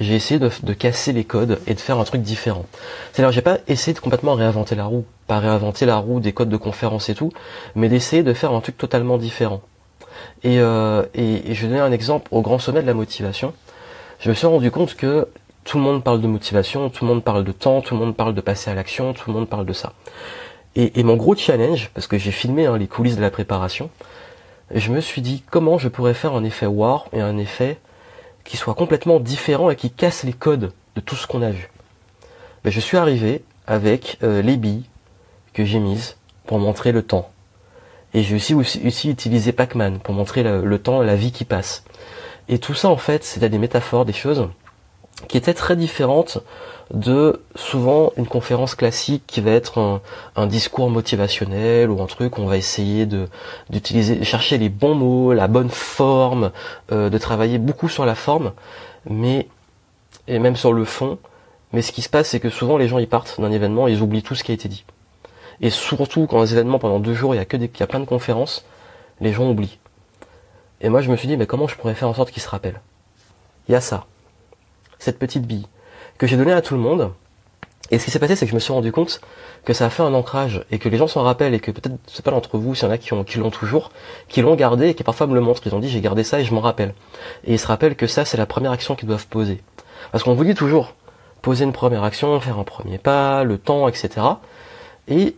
j'ai 0.00 0.14
essayé 0.14 0.40
de, 0.40 0.50
de, 0.62 0.72
casser 0.72 1.12
les 1.12 1.24
codes 1.24 1.60
et 1.66 1.74
de 1.74 1.80
faire 1.80 1.98
un 1.98 2.04
truc 2.04 2.22
différent. 2.22 2.64
C'est-à-dire, 3.12 3.30
j'ai 3.32 3.42
pas 3.42 3.58
essayé 3.68 3.94
de 3.94 4.00
complètement 4.00 4.34
réinventer 4.34 4.74
la 4.74 4.86
roue, 4.86 5.04
pas 5.26 5.38
réinventer 5.38 5.86
la 5.86 5.96
roue 5.98 6.18
des 6.18 6.32
codes 6.32 6.48
de 6.48 6.56
conférence 6.56 7.08
et 7.08 7.14
tout, 7.14 7.30
mais 7.74 7.88
d'essayer 7.88 8.22
de 8.22 8.32
faire 8.32 8.52
un 8.52 8.60
truc 8.60 8.76
totalement 8.76 9.18
différent. 9.18 9.60
Et, 10.42 10.58
euh, 10.58 11.04
et, 11.14 11.54
je 11.54 11.62
vais 11.62 11.68
donner 11.68 11.80
un 11.80 11.92
exemple 11.92 12.28
au 12.32 12.40
grand 12.40 12.58
sommet 12.58 12.82
de 12.82 12.86
la 12.86 12.94
motivation. 12.94 13.52
Je 14.18 14.30
me 14.30 14.34
suis 14.34 14.46
rendu 14.46 14.70
compte 14.70 14.94
que 14.94 15.28
tout 15.64 15.78
le 15.78 15.84
monde 15.84 16.04
parle 16.04 16.20
de 16.20 16.26
motivation, 16.26 16.90
tout 16.90 17.04
le 17.04 17.10
monde 17.10 17.24
parle 17.24 17.44
de 17.44 17.52
temps, 17.52 17.80
tout 17.80 17.94
le 17.94 18.00
monde 18.00 18.14
parle 18.14 18.34
de 18.34 18.40
passer 18.40 18.70
à 18.70 18.74
l'action, 18.74 19.14
tout 19.14 19.24
le 19.28 19.34
monde 19.34 19.48
parle 19.48 19.66
de 19.66 19.72
ça. 19.72 19.92
Et, 20.76 21.04
mon 21.04 21.16
gros 21.16 21.36
challenge, 21.36 21.90
parce 21.94 22.08
que 22.08 22.18
j'ai 22.18 22.32
filmé 22.32 22.66
hein, 22.66 22.76
les 22.76 22.88
coulisses 22.88 23.16
de 23.16 23.22
la 23.22 23.30
préparation, 23.30 23.90
je 24.74 24.90
me 24.90 25.00
suis 25.00 25.22
dit 25.22 25.44
comment 25.48 25.78
je 25.78 25.88
pourrais 25.88 26.14
faire 26.14 26.34
un 26.34 26.42
effet 26.42 26.66
war 26.66 27.06
et 27.12 27.20
un 27.20 27.38
effet 27.38 27.78
qui 28.42 28.56
soit 28.56 28.74
complètement 28.74 29.20
différent 29.20 29.70
et 29.70 29.76
qui 29.76 29.90
casse 29.90 30.24
les 30.24 30.32
codes 30.32 30.72
de 30.96 31.00
tout 31.00 31.14
ce 31.14 31.26
qu'on 31.28 31.42
a 31.42 31.50
vu. 31.50 31.70
Ben, 32.64 32.70
je 32.70 32.80
suis 32.80 32.96
arrivé 32.96 33.44
avec 33.66 34.18
euh, 34.22 34.42
les 34.42 34.56
billes 34.56 34.84
que 35.52 35.64
j'ai 35.64 35.78
mises 35.78 36.16
pour 36.46 36.58
montrer 36.58 36.90
le 36.90 37.02
temps. 37.02 37.30
Et 38.12 38.22
j'ai 38.22 38.34
aussi, 38.34 39.08
utilisé 39.08 39.52
Pac-Man 39.52 39.98
pour 39.98 40.14
montrer 40.14 40.42
le, 40.42 40.78
temps 40.78 41.02
la 41.02 41.16
vie 41.16 41.32
qui 41.32 41.44
passe. 41.44 41.84
Et 42.48 42.58
tout 42.58 42.74
ça, 42.74 42.88
en 42.88 42.96
fait, 42.96 43.24
c'était 43.24 43.48
des 43.48 43.58
métaphores, 43.58 44.04
des 44.04 44.12
choses 44.12 44.48
qui 45.28 45.36
étaient 45.36 45.54
très 45.54 45.76
différentes 45.76 46.38
de 46.92 47.42
souvent 47.54 48.12
une 48.16 48.26
conférence 48.26 48.74
classique 48.74 49.22
qui 49.26 49.40
va 49.40 49.52
être 49.52 50.00
un, 50.36 50.46
discours 50.46 50.90
motivationnel 50.90 51.90
ou 51.90 52.02
un 52.02 52.06
truc 52.06 52.36
où 52.36 52.42
on 52.42 52.46
va 52.46 52.56
essayer 52.56 53.06
de 53.06 53.28
d'utiliser, 53.70 54.22
chercher 54.24 54.58
les 54.58 54.68
bons 54.68 54.94
mots, 54.94 55.32
la 55.32 55.48
bonne 55.48 55.70
forme, 55.70 56.52
euh, 56.92 57.08
de 57.08 57.18
travailler 57.18 57.58
beaucoup 57.58 57.88
sur 57.88 58.04
la 58.04 58.14
forme, 58.14 58.52
mais 59.08 59.48
et 60.28 60.38
même 60.38 60.56
sur 60.56 60.72
le 60.72 60.84
fond. 60.84 61.18
Mais 61.72 61.82
ce 61.82 61.92
qui 61.92 62.02
se 62.02 62.08
passe, 62.08 62.28
c'est 62.28 62.40
que 62.40 62.50
souvent 62.50 62.76
les 62.76 62.88
gens 62.88 62.98
ils 62.98 63.08
partent 63.08 63.40
d'un 63.40 63.50
événement, 63.50 63.88
ils 63.88 64.02
oublient 64.02 64.22
tout 64.22 64.34
ce 64.34 64.44
qui 64.44 64.52
a 64.52 64.54
été 64.54 64.68
dit. 64.68 64.84
Et 65.60 65.70
surtout, 65.70 66.26
quand 66.26 66.40
les 66.42 66.52
événements 66.52 66.78
pendant 66.78 67.00
deux 67.00 67.14
jours, 67.14 67.34
il 67.34 67.38
y 67.38 67.40
a 67.40 67.44
que 67.44 67.56
des, 67.56 67.70
il 67.72 67.80
y 67.80 67.82
a 67.82 67.86
plein 67.86 68.00
de 68.00 68.04
conférences, 68.04 68.64
les 69.20 69.32
gens 69.32 69.48
oublient. 69.48 69.78
Et 70.80 70.88
moi, 70.88 71.00
je 71.00 71.10
me 71.10 71.16
suis 71.16 71.28
dit, 71.28 71.36
mais 71.36 71.46
comment 71.46 71.68
je 71.68 71.76
pourrais 71.76 71.94
faire 71.94 72.08
en 72.08 72.14
sorte 72.14 72.30
qu'ils 72.30 72.42
se 72.42 72.48
rappellent? 72.48 72.80
Il 73.68 73.72
y 73.72 73.74
a 73.74 73.80
ça, 73.80 74.06
cette 75.04 75.18
petite 75.18 75.46
bille 75.46 75.66
que 76.18 76.26
j'ai 76.26 76.36
donnée 76.36 76.52
à 76.52 76.62
tout 76.62 76.74
le 76.74 76.80
monde. 76.80 77.12
Et 77.90 77.98
ce 77.98 78.06
qui 78.06 78.10
s'est 78.10 78.18
passé, 78.18 78.34
c'est 78.34 78.46
que 78.46 78.50
je 78.50 78.54
me 78.54 78.60
suis 78.60 78.72
rendu 78.72 78.92
compte 78.92 79.20
que 79.64 79.72
ça 79.74 79.86
a 79.86 79.90
fait 79.90 80.02
un 80.02 80.14
ancrage 80.14 80.64
et 80.70 80.78
que 80.78 80.88
les 80.88 80.96
gens 80.96 81.06
s'en 81.06 81.22
rappellent 81.22 81.54
et 81.54 81.60
que 81.60 81.70
peut-être 81.70 81.96
c'est 82.06 82.24
pas 82.24 82.30
d'entre 82.30 82.56
vous, 82.56 82.74
s'il 82.74 82.86
y 82.86 82.88
en 82.88 82.90
a 82.90 82.98
qui, 82.98 83.12
ont, 83.12 83.24
qui 83.24 83.38
l'ont 83.38 83.50
toujours, 83.50 83.90
qui 84.28 84.40
l'ont 84.40 84.54
gardé 84.54 84.88
et 84.88 84.94
qui 84.94 85.04
parfois 85.04 85.26
me 85.26 85.34
le 85.34 85.40
montrent. 85.40 85.66
Ils 85.66 85.74
ont 85.74 85.80
dit 85.80 85.90
j'ai 85.90 86.00
gardé 86.00 86.24
ça 86.24 86.40
et 86.40 86.44
je 86.44 86.54
m'en 86.54 86.60
rappelle. 86.60 86.94
Et 87.44 87.54
ils 87.54 87.58
se 87.58 87.66
rappellent 87.66 87.96
que 87.96 88.06
ça 88.06 88.24
c'est 88.24 88.38
la 88.38 88.46
première 88.46 88.72
action 88.72 88.94
qu'ils 88.94 89.08
doivent 89.08 89.26
poser. 89.26 89.62
Parce 90.12 90.24
qu'on 90.24 90.34
vous 90.34 90.44
dit 90.44 90.54
toujours 90.54 90.94
poser 91.42 91.64
une 91.64 91.72
première 91.72 92.04
action, 92.04 92.40
faire 92.40 92.58
un 92.58 92.64
premier 92.64 92.96
pas, 92.96 93.44
le 93.44 93.58
temps, 93.58 93.86
etc. 93.86 94.08
Et 95.08 95.36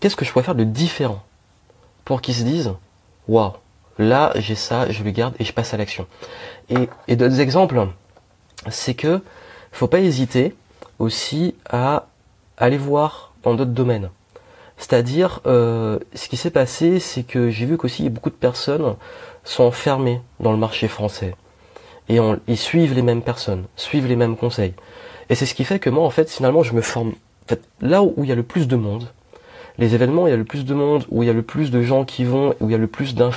qu'est-ce 0.00 0.16
que 0.16 0.26
je 0.26 0.32
pourrais 0.32 0.44
faire 0.44 0.54
de 0.54 0.64
différent 0.64 1.22
pour 2.04 2.20
qu'ils 2.20 2.34
se 2.34 2.42
disent 2.42 2.74
waouh, 3.28 3.52
là 3.98 4.32
j'ai 4.36 4.56
ça, 4.56 4.90
je 4.90 5.02
le 5.02 5.10
garde 5.10 5.34
et 5.38 5.44
je 5.44 5.54
passe 5.54 5.72
à 5.72 5.78
l'action. 5.78 6.06
Et, 6.68 6.88
et 7.08 7.16
d'autres 7.16 7.40
exemples, 7.40 7.86
c'est 8.68 8.94
que 8.94 9.20
faut 9.72 9.86
pas 9.86 10.00
hésiter 10.00 10.54
aussi 10.98 11.54
à 11.68 12.06
aller 12.56 12.76
voir 12.76 13.32
dans 13.42 13.54
d'autres 13.54 13.70
domaines. 13.70 14.10
C'est-à-dire, 14.76 15.40
euh, 15.46 15.98
ce 16.14 16.28
qui 16.28 16.36
s'est 16.36 16.50
passé, 16.50 17.00
c'est 17.00 17.22
que 17.22 17.50
j'ai 17.50 17.66
vu 17.66 17.76
qu'aussi 17.76 18.08
beaucoup 18.08 18.30
de 18.30 18.34
personnes 18.34 18.96
sont 19.44 19.64
enfermées 19.64 20.20
dans 20.40 20.52
le 20.52 20.58
marché 20.58 20.88
français. 20.88 21.34
Et 22.08 22.18
ils 22.48 22.56
suivent 22.56 22.94
les 22.94 23.02
mêmes 23.02 23.22
personnes, 23.22 23.64
suivent 23.76 24.08
les 24.08 24.16
mêmes 24.16 24.36
conseils. 24.36 24.74
Et 25.28 25.34
c'est 25.34 25.46
ce 25.46 25.54
qui 25.54 25.64
fait 25.64 25.78
que 25.78 25.90
moi, 25.90 26.04
en 26.04 26.10
fait, 26.10 26.30
finalement, 26.30 26.62
je 26.62 26.74
me 26.74 26.80
forme. 26.80 27.12
Là 27.80 28.02
où 28.02 28.14
il 28.18 28.26
y 28.26 28.32
a 28.32 28.34
le 28.34 28.42
plus 28.42 28.66
de 28.68 28.76
monde, 28.76 29.08
les 29.78 29.94
événements 29.94 30.24
où 30.24 30.26
il 30.26 30.30
y 30.30 30.34
a 30.34 30.36
le 30.36 30.44
plus 30.44 30.64
de 30.64 30.74
monde, 30.74 31.04
où 31.10 31.22
il 31.22 31.26
y 31.26 31.30
a 31.30 31.34
le 31.34 31.42
plus 31.42 31.70
de 31.70 31.82
gens 31.82 32.04
qui 32.04 32.24
vont, 32.24 32.54
où 32.60 32.68
il 32.68 32.72
y 32.72 32.74
a 32.74 32.78
le 32.78 32.86
plus 32.86 33.14
de 33.14 33.30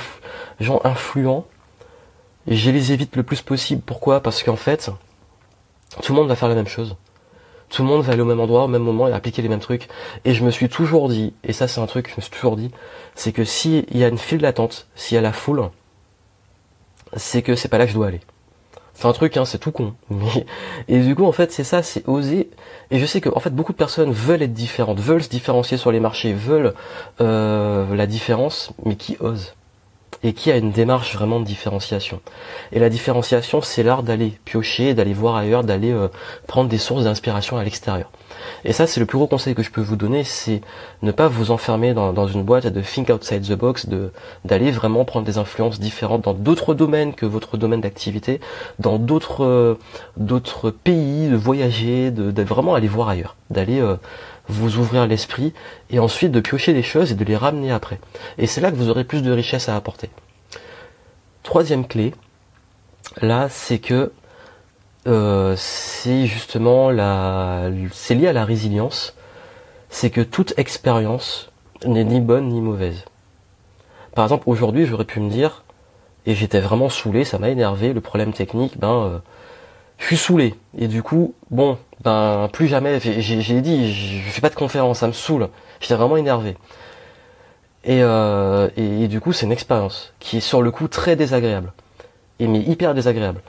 gens 0.60 0.80
influents, 0.82 1.46
je 2.46 2.70
les 2.70 2.92
évite 2.92 3.16
le 3.16 3.22
plus 3.22 3.42
possible. 3.42 3.82
Pourquoi? 3.84 4.20
Parce 4.20 4.42
qu'en 4.42 4.56
fait, 4.56 4.90
tout 6.02 6.12
le 6.12 6.18
monde 6.18 6.28
va 6.28 6.36
faire 6.36 6.48
la 6.48 6.54
même 6.54 6.68
chose. 6.68 6.96
Tout 7.70 7.82
le 7.82 7.88
monde 7.88 8.02
va 8.02 8.12
aller 8.12 8.22
au 8.22 8.26
même 8.26 8.40
endroit, 8.40 8.64
au 8.64 8.68
même 8.68 8.82
moment 8.82 9.08
et 9.08 9.12
appliquer 9.12 9.42
les 9.42 9.48
mêmes 9.48 9.60
trucs. 9.60 9.88
Et 10.24 10.34
je 10.34 10.44
me 10.44 10.50
suis 10.50 10.68
toujours 10.68 11.08
dit, 11.08 11.32
et 11.42 11.52
ça 11.52 11.66
c'est 11.66 11.80
un 11.80 11.86
truc 11.86 12.06
que 12.06 12.10
je 12.12 12.16
me 12.16 12.20
suis 12.22 12.30
toujours 12.30 12.56
dit, 12.56 12.70
c'est 13.14 13.32
que 13.32 13.44
s'il 13.44 13.84
y 13.96 14.04
a 14.04 14.08
une 14.08 14.18
file 14.18 14.42
d'attente, 14.42 14.86
s'il 14.94 15.16
y 15.16 15.18
a 15.18 15.22
la 15.22 15.32
foule, 15.32 15.70
c'est 17.16 17.42
que 17.42 17.56
c'est 17.56 17.68
pas 17.68 17.78
là 17.78 17.86
que 17.86 17.90
je 17.90 17.96
dois 17.96 18.08
aller. 18.08 18.20
C'est 18.94 19.06
un 19.06 19.12
truc, 19.12 19.36
hein, 19.36 19.44
c'est 19.44 19.58
tout 19.58 19.72
con. 19.72 19.94
Et 20.88 21.00
du 21.00 21.16
coup, 21.16 21.24
en 21.24 21.32
fait, 21.32 21.50
c'est 21.50 21.64
ça, 21.64 21.82
c'est 21.82 22.06
oser. 22.08 22.48
Et 22.92 23.00
je 23.00 23.06
sais 23.06 23.20
que, 23.20 23.28
en 23.28 23.40
fait, 23.40 23.50
beaucoup 23.50 23.72
de 23.72 23.76
personnes 23.76 24.12
veulent 24.12 24.42
être 24.42 24.52
différentes, 24.52 25.00
veulent 25.00 25.22
se 25.22 25.28
différencier 25.28 25.76
sur 25.76 25.90
les 25.90 25.98
marchés, 25.98 26.32
veulent 26.32 26.74
euh, 27.20 27.92
la 27.96 28.06
différence, 28.06 28.72
mais 28.84 28.94
qui 28.94 29.16
osent? 29.18 29.54
Et 30.24 30.32
qui 30.32 30.50
a 30.50 30.56
une 30.56 30.72
démarche 30.72 31.14
vraiment 31.14 31.38
de 31.38 31.44
différenciation. 31.44 32.20
Et 32.72 32.80
la 32.80 32.88
différenciation, 32.88 33.60
c'est 33.60 33.82
l'art 33.82 34.02
d'aller 34.02 34.32
piocher, 34.44 34.94
d'aller 34.94 35.12
voir 35.12 35.36
ailleurs, 35.36 35.62
d'aller 35.62 35.92
euh, 35.92 36.08
prendre 36.46 36.68
des 36.68 36.78
sources 36.78 37.04
d'inspiration 37.04 37.58
à 37.58 37.62
l'extérieur. 37.62 38.10
Et 38.64 38.72
ça, 38.72 38.86
c'est 38.86 39.00
le 39.00 39.06
plus 39.06 39.18
gros 39.18 39.26
conseil 39.26 39.54
que 39.54 39.62
je 39.62 39.70
peux 39.70 39.82
vous 39.82 39.96
donner, 39.96 40.24
c'est 40.24 40.62
ne 41.02 41.12
pas 41.12 41.28
vous 41.28 41.50
enfermer 41.50 41.94
dans, 41.94 42.26
une 42.26 42.42
boîte, 42.42 42.66
de 42.66 42.80
think 42.80 43.10
outside 43.10 43.42
the 43.42 43.52
box, 43.52 43.86
d'aller 44.44 44.70
vraiment 44.70 45.04
prendre 45.04 45.26
des 45.26 45.38
influences 45.38 45.78
différentes 45.78 46.22
dans 46.22 46.34
d'autres 46.34 46.74
domaines 46.74 47.14
que 47.14 47.26
votre 47.26 47.56
domaine 47.56 47.82
d'activité, 47.82 48.40
dans 48.78 48.98
d'autres 48.98 49.44
euh, 49.44 50.70
pays, 50.84 51.28
de 51.28 51.36
voyager, 51.36 52.10
de, 52.10 52.42
vraiment 52.42 52.74
aller 52.74 52.88
voir 52.88 53.08
ailleurs, 53.08 53.36
d'aller 53.50 53.80
euh, 53.80 53.96
vous 54.48 54.78
ouvrir 54.78 55.06
l'esprit 55.06 55.52
et 55.90 55.98
ensuite 55.98 56.32
de 56.32 56.40
piocher 56.40 56.72
des 56.72 56.82
choses 56.82 57.12
et 57.12 57.14
de 57.14 57.24
les 57.24 57.36
ramener 57.36 57.70
après. 57.70 57.98
Et 58.38 58.46
c'est 58.46 58.60
là 58.60 58.70
que 58.70 58.76
vous 58.76 58.90
aurez 58.90 59.04
plus 59.04 59.22
de 59.22 59.32
richesse 59.32 59.68
à 59.68 59.76
apporter. 59.76 60.10
Troisième 61.42 61.86
clé, 61.86 62.14
là, 63.20 63.48
c'est 63.48 63.78
que 63.78 64.12
euh, 65.06 65.54
c'est 65.56 66.26
justement 66.26 66.90
la, 66.90 67.68
c'est 67.92 68.14
lié 68.14 68.28
à 68.28 68.32
la 68.32 68.44
résilience, 68.44 69.14
c'est 69.90 70.10
que 70.10 70.22
toute 70.22 70.54
expérience 70.58 71.50
n'est 71.86 72.04
ni 72.04 72.20
bonne 72.20 72.48
ni 72.48 72.60
mauvaise. 72.60 73.04
Par 74.14 74.24
exemple, 74.24 74.44
aujourd'hui, 74.48 74.86
j'aurais 74.86 75.04
pu 75.04 75.20
me 75.20 75.28
dire, 75.28 75.64
et 76.24 76.34
j'étais 76.34 76.60
vraiment 76.60 76.88
saoulé, 76.88 77.24
ça 77.24 77.38
m'a 77.38 77.50
énervé, 77.50 77.92
le 77.92 78.00
problème 78.00 78.32
technique, 78.32 78.78
ben, 78.78 78.92
euh, 78.92 79.18
je 79.98 80.06
suis 80.06 80.16
saoulé. 80.16 80.54
Et 80.76 80.88
du 80.88 81.02
coup, 81.02 81.34
bon, 81.50 81.78
ben, 82.02 82.48
plus 82.52 82.68
jamais, 82.68 83.00
j'ai 83.00 83.60
dit, 83.60 83.92
je 83.92 84.30
fais 84.30 84.40
pas 84.40 84.50
de 84.50 84.54
conférence, 84.54 85.00
ça 85.00 85.06
me 85.06 85.12
saoule. 85.12 85.48
J'étais 85.80 85.94
vraiment 85.94 86.16
énervé. 86.16 86.56
Et, 87.84 88.02
euh, 88.02 88.68
et, 88.76 89.08
du 89.08 89.20
coup, 89.20 89.32
c'est 89.32 89.46
une 89.46 89.52
expérience 89.52 90.12
qui 90.18 90.38
est 90.38 90.40
sur 90.40 90.62
le 90.62 90.70
coup 90.70 90.88
très 90.88 91.16
désagréable. 91.16 91.72
Et 92.40 92.48
mais 92.48 92.60
hyper 92.60 92.94
désagréable. 92.94 93.40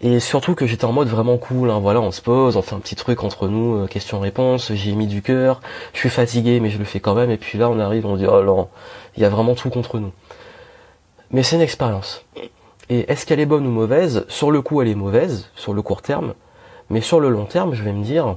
Et 0.00 0.20
surtout 0.20 0.54
que 0.54 0.66
j'étais 0.66 0.84
en 0.84 0.92
mode 0.92 1.08
vraiment 1.08 1.38
cool, 1.38 1.70
hein, 1.70 1.80
voilà, 1.80 2.00
on 2.00 2.10
se 2.10 2.20
pose, 2.20 2.56
on 2.56 2.62
fait 2.62 2.74
un 2.74 2.80
petit 2.80 2.96
truc 2.96 3.24
entre 3.24 3.48
nous, 3.48 3.84
euh, 3.84 3.86
question-réponse, 3.86 4.72
j'ai 4.74 4.92
mis 4.92 5.06
du 5.06 5.22
cœur, 5.22 5.60
je 5.94 6.00
suis 6.00 6.10
fatigué 6.10 6.60
mais 6.60 6.68
je 6.68 6.78
le 6.78 6.84
fais 6.84 7.00
quand 7.00 7.14
même, 7.14 7.30
et 7.30 7.38
puis 7.38 7.56
là 7.56 7.70
on 7.70 7.80
arrive, 7.80 8.04
on 8.04 8.16
dit 8.16 8.26
oh 8.26 8.42
non, 8.42 8.68
il 9.16 9.22
y 9.22 9.24
a 9.24 9.30
vraiment 9.30 9.54
tout 9.54 9.70
contre 9.70 9.98
nous. 9.98 10.12
Mais 11.30 11.42
c'est 11.42 11.56
une 11.56 11.62
expérience. 11.62 12.24
Et 12.88 13.10
est-ce 13.10 13.26
qu'elle 13.26 13.40
est 13.40 13.46
bonne 13.46 13.66
ou 13.66 13.70
mauvaise? 13.70 14.24
Sur 14.28 14.50
le 14.50 14.62
coup, 14.62 14.80
elle 14.80 14.88
est 14.88 14.94
mauvaise, 14.94 15.50
sur 15.56 15.74
le 15.74 15.82
court 15.82 16.02
terme. 16.02 16.34
Mais 16.88 17.00
sur 17.00 17.18
le 17.18 17.28
long 17.30 17.46
terme, 17.46 17.74
je 17.74 17.82
vais 17.82 17.92
me 17.92 18.04
dire, 18.04 18.36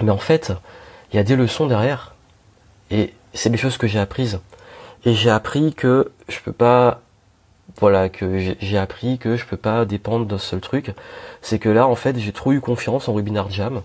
mais 0.00 0.10
en 0.10 0.18
fait, 0.18 0.52
il 1.12 1.16
y 1.16 1.18
a 1.18 1.22
des 1.22 1.36
leçons 1.36 1.66
derrière. 1.66 2.14
Et 2.90 3.14
c'est 3.34 3.50
des 3.50 3.56
choses 3.56 3.76
que 3.76 3.86
j'ai 3.86 4.00
apprises. 4.00 4.40
Et 5.04 5.14
j'ai 5.14 5.30
appris 5.30 5.72
que 5.74 6.10
je 6.28 6.40
peux 6.40 6.52
pas, 6.52 7.00
voilà, 7.80 8.08
que 8.08 8.54
j'ai 8.60 8.78
appris 8.78 9.18
que 9.18 9.36
je 9.36 9.46
peux 9.46 9.56
pas 9.56 9.84
dépendre 9.84 10.26
d'un 10.26 10.38
seul 10.38 10.60
truc. 10.60 10.92
C'est 11.40 11.58
que 11.58 11.68
là, 11.68 11.86
en 11.86 11.94
fait, 11.94 12.18
j'ai 12.18 12.32
trop 12.32 12.52
eu 12.52 12.60
confiance 12.60 13.08
en 13.08 13.14
Webinar 13.14 13.50
Jam. 13.50 13.82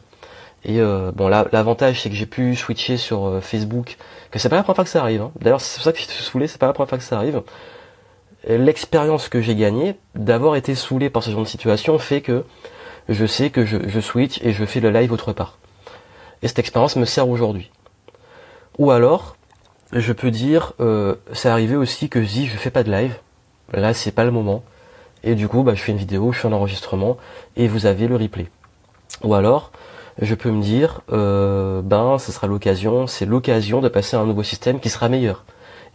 Et 0.64 0.82
euh, 0.82 1.12
bon, 1.14 1.28
l'avantage, 1.28 2.02
c'est 2.02 2.10
que 2.10 2.16
j'ai 2.16 2.26
pu 2.26 2.56
switcher 2.56 2.98
sur 2.98 3.26
euh, 3.26 3.42
Facebook, 3.42 3.98
que 4.32 4.40
c'est 4.40 4.50
pas 4.50 4.56
la 4.56 4.64
première 4.64 4.76
fois 4.76 4.84
que 4.84 4.90
ça 4.90 5.02
arrive. 5.02 5.22
Hein. 5.22 5.32
D'ailleurs, 5.40 5.62
c'est 5.62 5.76
pour 5.76 5.84
ça 5.84 5.94
que 5.94 6.00
je 6.00 6.04
suis 6.06 6.48
c'est 6.48 6.58
pas 6.58 6.68
la 6.68 6.74
première 6.74 6.90
fois 6.90 6.98
que 6.98 7.04
ça 7.04 7.16
arrive. 7.16 7.42
L'expérience 8.48 9.28
que 9.28 9.42
j'ai 9.42 9.56
gagnée 9.56 9.96
d'avoir 10.16 10.56
été 10.56 10.74
saoulé 10.74 11.10
par 11.10 11.22
ce 11.22 11.32
genre 11.32 11.42
de 11.42 11.48
situation 11.48 12.00
fait 12.00 12.22
que 12.22 12.46
je 13.10 13.26
sais 13.26 13.50
que 13.50 13.66
je, 13.66 14.00
switch 14.00 14.42
et 14.42 14.54
je 14.54 14.64
fais 14.64 14.80
le 14.80 14.90
live 14.90 15.12
autre 15.12 15.34
part. 15.34 15.58
Et 16.42 16.48
cette 16.48 16.60
expérience 16.60 16.96
me 16.96 17.04
sert 17.04 17.28
aujourd'hui. 17.28 17.72
Ou 18.78 18.92
alors, 18.92 19.36
je 19.92 20.14
peux 20.14 20.32
dire, 20.32 20.74
euh, 20.80 21.16
c'est 21.34 21.50
arrivé 21.50 21.76
aussi 21.76 22.08
que 22.08 22.22
je 22.22 22.28
dis, 22.28 22.48
je 22.48 22.56
fais 22.56 22.70
pas 22.70 22.84
de 22.84 22.92
live. 22.92 23.18
Là, 23.74 23.94
c'est 23.94 24.12
pas 24.12 24.24
le 24.24 24.32
moment. 24.32 24.64
Et 25.24 25.36
du 25.36 25.50
coup, 25.50 25.64
bah, 25.64 25.74
je 25.74 25.82
fais 25.82 25.92
une 25.92 25.98
vidéo, 25.98 26.32
je 26.32 26.40
fais 26.40 26.48
un 26.48 26.54
enregistrement, 26.54 27.18
et 27.58 27.68
vous 27.68 27.86
avez 27.86 28.08
le 28.08 28.16
replay. 28.16 28.48
Ou 29.24 29.34
alors, 29.34 29.72
je 30.22 30.36
peux 30.36 30.52
me 30.52 30.62
dire, 30.62 31.02
euh, 31.12 31.82
ben, 31.82 32.18
ce 32.18 32.32
sera 32.32 32.48
l'occasion, 32.48 33.08
c'est 33.08 33.26
l'occasion 33.26 33.82
de 33.82 33.90
passer 33.90 34.16
à 34.16 34.22
un 34.22 34.26
nouveau 34.26 34.44
système 34.44 34.80
qui 34.80 34.90
sera 34.90 35.10
meilleur 35.10 35.44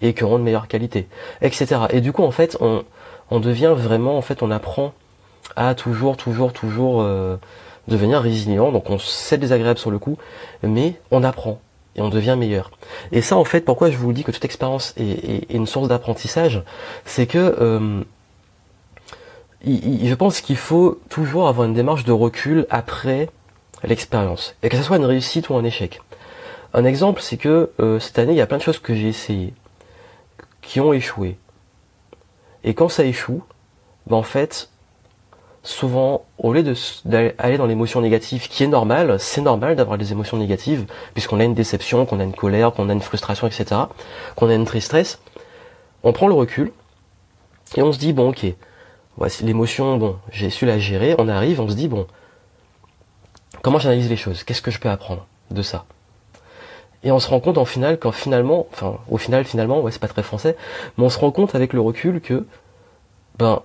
et 0.02 0.14
qui 0.14 0.24
aura 0.24 0.36
une 0.36 0.42
meilleure 0.42 0.68
qualité, 0.68 1.06
etc. 1.40 1.82
Et 1.90 2.00
du 2.00 2.12
coup, 2.12 2.24
en 2.24 2.30
fait, 2.30 2.58
on, 2.60 3.40
devient 3.40 3.74
vraiment, 3.74 4.18
en 4.18 4.22
fait, 4.22 4.42
on 4.42 4.50
apprend 4.50 4.92
à 5.56 5.74
toujours, 5.74 6.16
toujours, 6.16 6.52
toujours 6.52 7.00
euh, 7.00 7.36
devenir 7.88 8.20
résilient. 8.20 8.72
Donc, 8.72 8.90
on 8.90 8.98
c'est 8.98 9.38
désagréable 9.38 9.78
sur 9.78 9.90
le 9.90 9.98
coup, 9.98 10.18
mais 10.62 11.00
on 11.10 11.24
apprend 11.24 11.60
et 11.96 12.00
on 12.00 12.08
devient 12.08 12.36
meilleur. 12.38 12.70
Et 13.12 13.22
ça, 13.22 13.36
en 13.36 13.44
fait, 13.44 13.62
pourquoi 13.62 13.90
je 13.90 13.96
vous 13.96 14.12
dis 14.12 14.24
que 14.24 14.32
toute 14.32 14.44
expérience 14.44 14.94
est, 14.96 15.50
une 15.50 15.66
source 15.66 15.88
d'apprentissage, 15.88 16.62
c'est 17.04 17.26
que 17.26 17.38
euh, 17.38 18.02
je 19.64 20.14
pense 20.14 20.40
qu'il 20.40 20.56
faut 20.56 21.00
toujours 21.08 21.48
avoir 21.48 21.66
une 21.66 21.74
démarche 21.74 22.04
de 22.04 22.12
recul 22.12 22.66
après 22.70 23.28
l'expérience, 23.84 24.54
et 24.62 24.68
que 24.68 24.76
ce 24.76 24.82
soit 24.82 24.96
une 24.96 25.04
réussite 25.04 25.48
ou 25.48 25.54
un 25.54 25.64
échec. 25.64 26.00
Un 26.74 26.84
exemple, 26.84 27.20
c'est 27.20 27.36
que 27.36 27.70
euh, 27.80 27.98
cette 27.98 28.18
année, 28.18 28.32
il 28.32 28.38
y 28.38 28.40
a 28.40 28.46
plein 28.46 28.56
de 28.56 28.62
choses 28.62 28.78
que 28.78 28.94
j'ai 28.94 29.08
essayées, 29.08 29.52
qui 30.62 30.80
ont 30.80 30.92
échoué. 30.92 31.36
Et 32.64 32.74
quand 32.74 32.88
ça 32.88 33.04
échoue, 33.04 33.42
ben 34.06 34.16
en 34.16 34.22
fait, 34.22 34.70
souvent, 35.62 36.24
au 36.38 36.52
lieu 36.52 36.64
d'aller 37.04 37.58
dans 37.58 37.66
l'émotion 37.66 38.00
négative, 38.00 38.48
qui 38.48 38.64
est 38.64 38.68
normale, 38.68 39.18
c'est 39.20 39.40
normal 39.40 39.76
d'avoir 39.76 39.98
des 39.98 40.12
émotions 40.12 40.36
négatives, 40.36 40.86
puisqu'on 41.12 41.40
a 41.40 41.44
une 41.44 41.54
déception, 41.54 42.06
qu'on 42.06 42.20
a 42.20 42.24
une 42.24 42.34
colère, 42.34 42.72
qu'on 42.72 42.88
a 42.88 42.92
une 42.92 43.02
frustration, 43.02 43.46
etc., 43.46 43.82
qu'on 44.36 44.48
a 44.48 44.54
une 44.54 44.64
tristesse, 44.64 45.20
on 46.02 46.12
prend 46.12 46.26
le 46.26 46.34
recul, 46.34 46.72
et 47.76 47.82
on 47.82 47.92
se 47.92 47.98
dit, 47.98 48.12
bon, 48.12 48.30
ok, 48.30 48.46
voici 49.16 49.44
l'émotion, 49.44 49.96
bon, 49.96 50.18
j'ai 50.30 50.50
su 50.50 50.66
la 50.66 50.78
gérer, 50.78 51.14
on 51.18 51.28
arrive, 51.28 51.60
on 51.60 51.68
se 51.68 51.74
dit, 51.74 51.88
bon, 51.88 52.06
comment 53.62 53.78
j'analyse 53.78 54.08
les 54.08 54.16
choses? 54.16 54.42
Qu'est-ce 54.42 54.62
que 54.62 54.70
je 54.70 54.78
peux 54.78 54.90
apprendre 54.90 55.26
de 55.50 55.62
ça? 55.62 55.84
Et 57.04 57.10
on 57.10 57.18
se 57.18 57.28
rend 57.28 57.40
compte 57.40 57.58
en 57.58 57.64
final, 57.64 57.98
quand 57.98 58.12
finalement, 58.12 58.66
enfin, 58.72 58.98
au 59.10 59.18
final, 59.18 59.44
finalement, 59.44 59.80
ouais, 59.80 59.90
c'est 59.90 60.00
pas 60.00 60.08
très 60.08 60.22
français, 60.22 60.56
mais 60.96 61.04
on 61.04 61.10
se 61.10 61.18
rend 61.18 61.30
compte 61.30 61.54
avec 61.54 61.72
le 61.72 61.80
recul 61.80 62.20
que, 62.20 62.46
ben, 63.38 63.62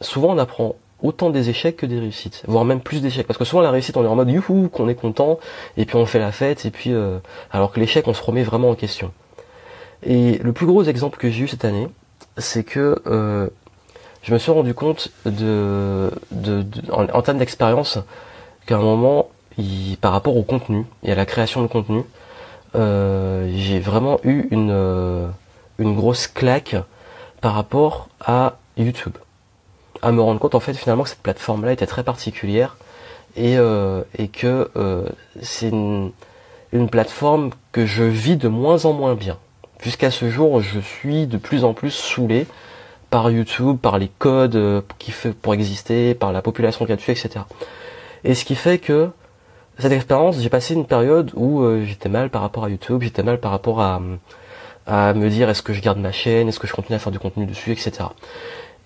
souvent 0.00 0.34
on 0.34 0.38
apprend 0.38 0.76
autant 1.02 1.30
des 1.30 1.48
échecs 1.48 1.76
que 1.76 1.86
des 1.86 1.98
réussites, 1.98 2.42
voire 2.46 2.64
même 2.64 2.80
plus 2.80 3.00
d'échecs. 3.00 3.26
Parce 3.26 3.38
que 3.38 3.44
souvent 3.44 3.62
la 3.62 3.70
réussite, 3.70 3.96
on 3.96 4.04
est 4.04 4.08
en 4.08 4.16
mode 4.16 4.30
youhou, 4.30 4.68
qu'on 4.68 4.88
est 4.88 4.94
content, 4.94 5.38
et 5.76 5.84
puis 5.84 5.96
on 5.96 6.06
fait 6.06 6.18
la 6.18 6.32
fête, 6.32 6.64
et 6.64 6.70
puis 6.70 6.92
euh, 6.92 7.18
alors 7.50 7.72
que 7.72 7.80
l'échec, 7.80 8.06
on 8.06 8.14
se 8.14 8.22
remet 8.22 8.42
vraiment 8.42 8.70
en 8.70 8.74
question. 8.74 9.12
Et 10.02 10.38
le 10.38 10.52
plus 10.52 10.66
gros 10.66 10.84
exemple 10.84 11.18
que 11.18 11.30
j'ai 11.30 11.44
eu 11.44 11.48
cette 11.48 11.64
année, 11.64 11.88
c'est 12.38 12.64
que 12.64 13.02
euh, 13.06 13.48
je 14.22 14.32
me 14.32 14.38
suis 14.38 14.52
rendu 14.52 14.74
compte 14.74 15.10
de, 15.26 16.10
en, 16.90 17.22
termes 17.22 17.38
d'expérience, 17.38 17.98
qu'à 18.66 18.76
un 18.76 18.80
moment, 18.80 19.28
par 20.00 20.12
rapport 20.12 20.36
au 20.36 20.42
contenu 20.42 20.86
et 21.02 21.12
à 21.12 21.14
la 21.14 21.26
création 21.26 21.62
de 21.62 21.66
contenu, 21.66 22.02
j'ai 22.74 23.80
vraiment 23.80 24.20
eu 24.24 24.46
une, 24.50 25.30
une 25.78 25.94
grosse 25.94 26.26
claque 26.26 26.76
par 27.40 27.54
rapport 27.54 28.08
à 28.24 28.58
YouTube 28.76 29.16
à 30.02 30.12
me 30.12 30.20
rendre 30.20 30.40
compte 30.40 30.54
en 30.54 30.60
fait 30.60 30.74
finalement 30.74 31.02
que 31.02 31.10
cette 31.10 31.22
plateforme 31.22 31.64
là 31.64 31.72
était 31.72 31.86
très 31.86 32.04
particulière 32.04 32.76
et, 33.36 33.56
euh, 33.58 34.02
et 34.18 34.28
que 34.28 34.70
euh, 34.76 35.06
c'est 35.42 35.68
une, 35.68 36.12
une, 36.72 36.88
plateforme 36.88 37.50
que 37.72 37.86
je 37.86 38.02
vis 38.02 38.36
de 38.36 38.48
moins 38.48 38.84
en 38.86 38.92
moins 38.92 39.14
bien. 39.14 39.38
Jusqu'à 39.80 40.10
ce 40.10 40.28
jour, 40.28 40.60
je 40.60 40.80
suis 40.80 41.26
de 41.26 41.36
plus 41.36 41.64
en 41.64 41.72
plus 41.72 41.90
saoulé 41.90 42.46
par 43.08 43.30
YouTube, 43.30 43.78
par 43.78 43.98
les 43.98 44.10
codes 44.18 44.56
euh, 44.56 44.82
qui 44.98 45.12
fait 45.12 45.32
pour 45.32 45.54
exister, 45.54 46.14
par 46.14 46.32
la 46.32 46.42
population 46.42 46.86
qui 46.86 46.92
a 46.92 46.96
dessus, 46.96 47.12
etc. 47.12 47.44
Et 48.24 48.34
ce 48.34 48.44
qui 48.44 48.56
fait 48.56 48.78
que 48.78 49.10
cette 49.80 49.92
expérience, 49.92 50.38
j'ai 50.40 50.48
passé 50.48 50.74
une 50.74 50.86
période 50.86 51.30
où 51.34 51.62
euh, 51.62 51.84
j'étais 51.84 52.08
mal 52.08 52.30
par 52.30 52.42
rapport 52.42 52.64
à 52.64 52.70
YouTube, 52.70 53.02
j'étais 53.02 53.22
mal 53.22 53.40
par 53.40 53.50
rapport 53.50 53.80
à, 53.80 54.00
à 54.86 55.14
me 55.14 55.28
dire 55.28 55.48
est-ce 55.48 55.62
que 55.62 55.72
je 55.72 55.80
garde 55.80 55.98
ma 55.98 56.12
chaîne, 56.12 56.48
est-ce 56.48 56.58
que 56.58 56.66
je 56.66 56.72
continue 56.72 56.96
à 56.96 56.98
faire 56.98 57.12
du 57.12 57.18
contenu 57.18 57.46
dessus, 57.46 57.72
etc. 57.72 58.04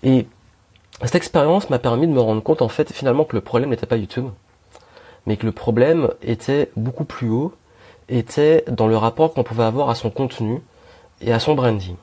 Et 0.03 0.27
cette 1.03 1.15
expérience 1.15 1.69
m'a 1.69 1.79
permis 1.79 2.07
de 2.07 2.13
me 2.13 2.21
rendre 2.21 2.41
compte 2.41 2.61
en 2.61 2.69
fait 2.69 2.91
finalement 2.93 3.25
que 3.25 3.35
le 3.35 3.41
problème 3.41 3.69
n'était 3.69 3.85
pas 3.85 3.97
YouTube, 3.97 4.29
mais 5.25 5.37
que 5.37 5.45
le 5.45 5.51
problème 5.51 6.09
était 6.21 6.69
beaucoup 6.75 7.05
plus 7.05 7.29
haut, 7.29 7.53
était 8.07 8.63
dans 8.69 8.87
le 8.87 8.95
rapport 8.95 9.33
qu'on 9.33 9.43
pouvait 9.43 9.63
avoir 9.63 9.89
à 9.89 9.95
son 9.95 10.09
contenu 10.09 10.61
et 11.21 11.33
à 11.33 11.39
son 11.39 11.55
branding. 11.55 11.95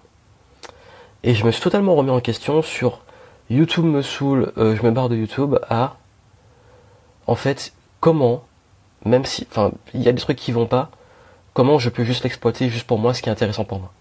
Et 1.22 1.34
je 1.34 1.46
me 1.46 1.52
suis 1.52 1.62
totalement 1.62 1.94
remis 1.94 2.10
en 2.10 2.20
question 2.20 2.62
sur 2.62 3.00
YouTube 3.48 3.84
me 3.84 4.02
saoule, 4.02 4.52
euh, 4.58 4.74
je 4.74 4.82
me 4.82 4.90
barre 4.90 5.08
de 5.08 5.16
YouTube 5.16 5.56
à 5.68 5.96
en 7.26 7.34
fait 7.34 7.72
comment, 8.00 8.42
même 9.04 9.24
si, 9.24 9.46
enfin, 9.50 9.72
il 9.94 10.02
y 10.02 10.08
a 10.08 10.12
des 10.12 10.20
trucs 10.20 10.38
qui 10.38 10.52
vont 10.52 10.66
pas, 10.66 10.90
comment 11.54 11.78
je 11.78 11.90
peux 11.90 12.04
juste 12.04 12.24
l'exploiter 12.24 12.68
juste 12.68 12.86
pour 12.86 12.98
moi, 12.98 13.14
ce 13.14 13.22
qui 13.22 13.28
est 13.28 13.32
intéressant 13.32 13.64
pour 13.64 13.80
moi? 13.80 13.92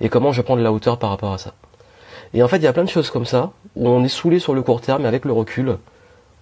Et 0.00 0.08
comment 0.08 0.32
je 0.32 0.42
prends 0.42 0.56
de 0.56 0.62
la 0.62 0.72
hauteur 0.72 0.98
par 0.98 1.10
rapport 1.10 1.32
à 1.32 1.38
ça? 1.38 1.54
Et 2.32 2.42
en 2.42 2.48
fait, 2.48 2.56
il 2.56 2.64
y 2.64 2.66
a 2.66 2.72
plein 2.72 2.84
de 2.84 2.90
choses 2.90 3.10
comme 3.10 3.26
ça, 3.26 3.52
où 3.76 3.88
on 3.88 4.02
est 4.04 4.08
saoulé 4.08 4.38
sur 4.38 4.54
le 4.54 4.62
court 4.62 4.80
terme, 4.80 5.04
et 5.04 5.08
avec 5.08 5.24
le 5.24 5.32
recul, 5.32 5.78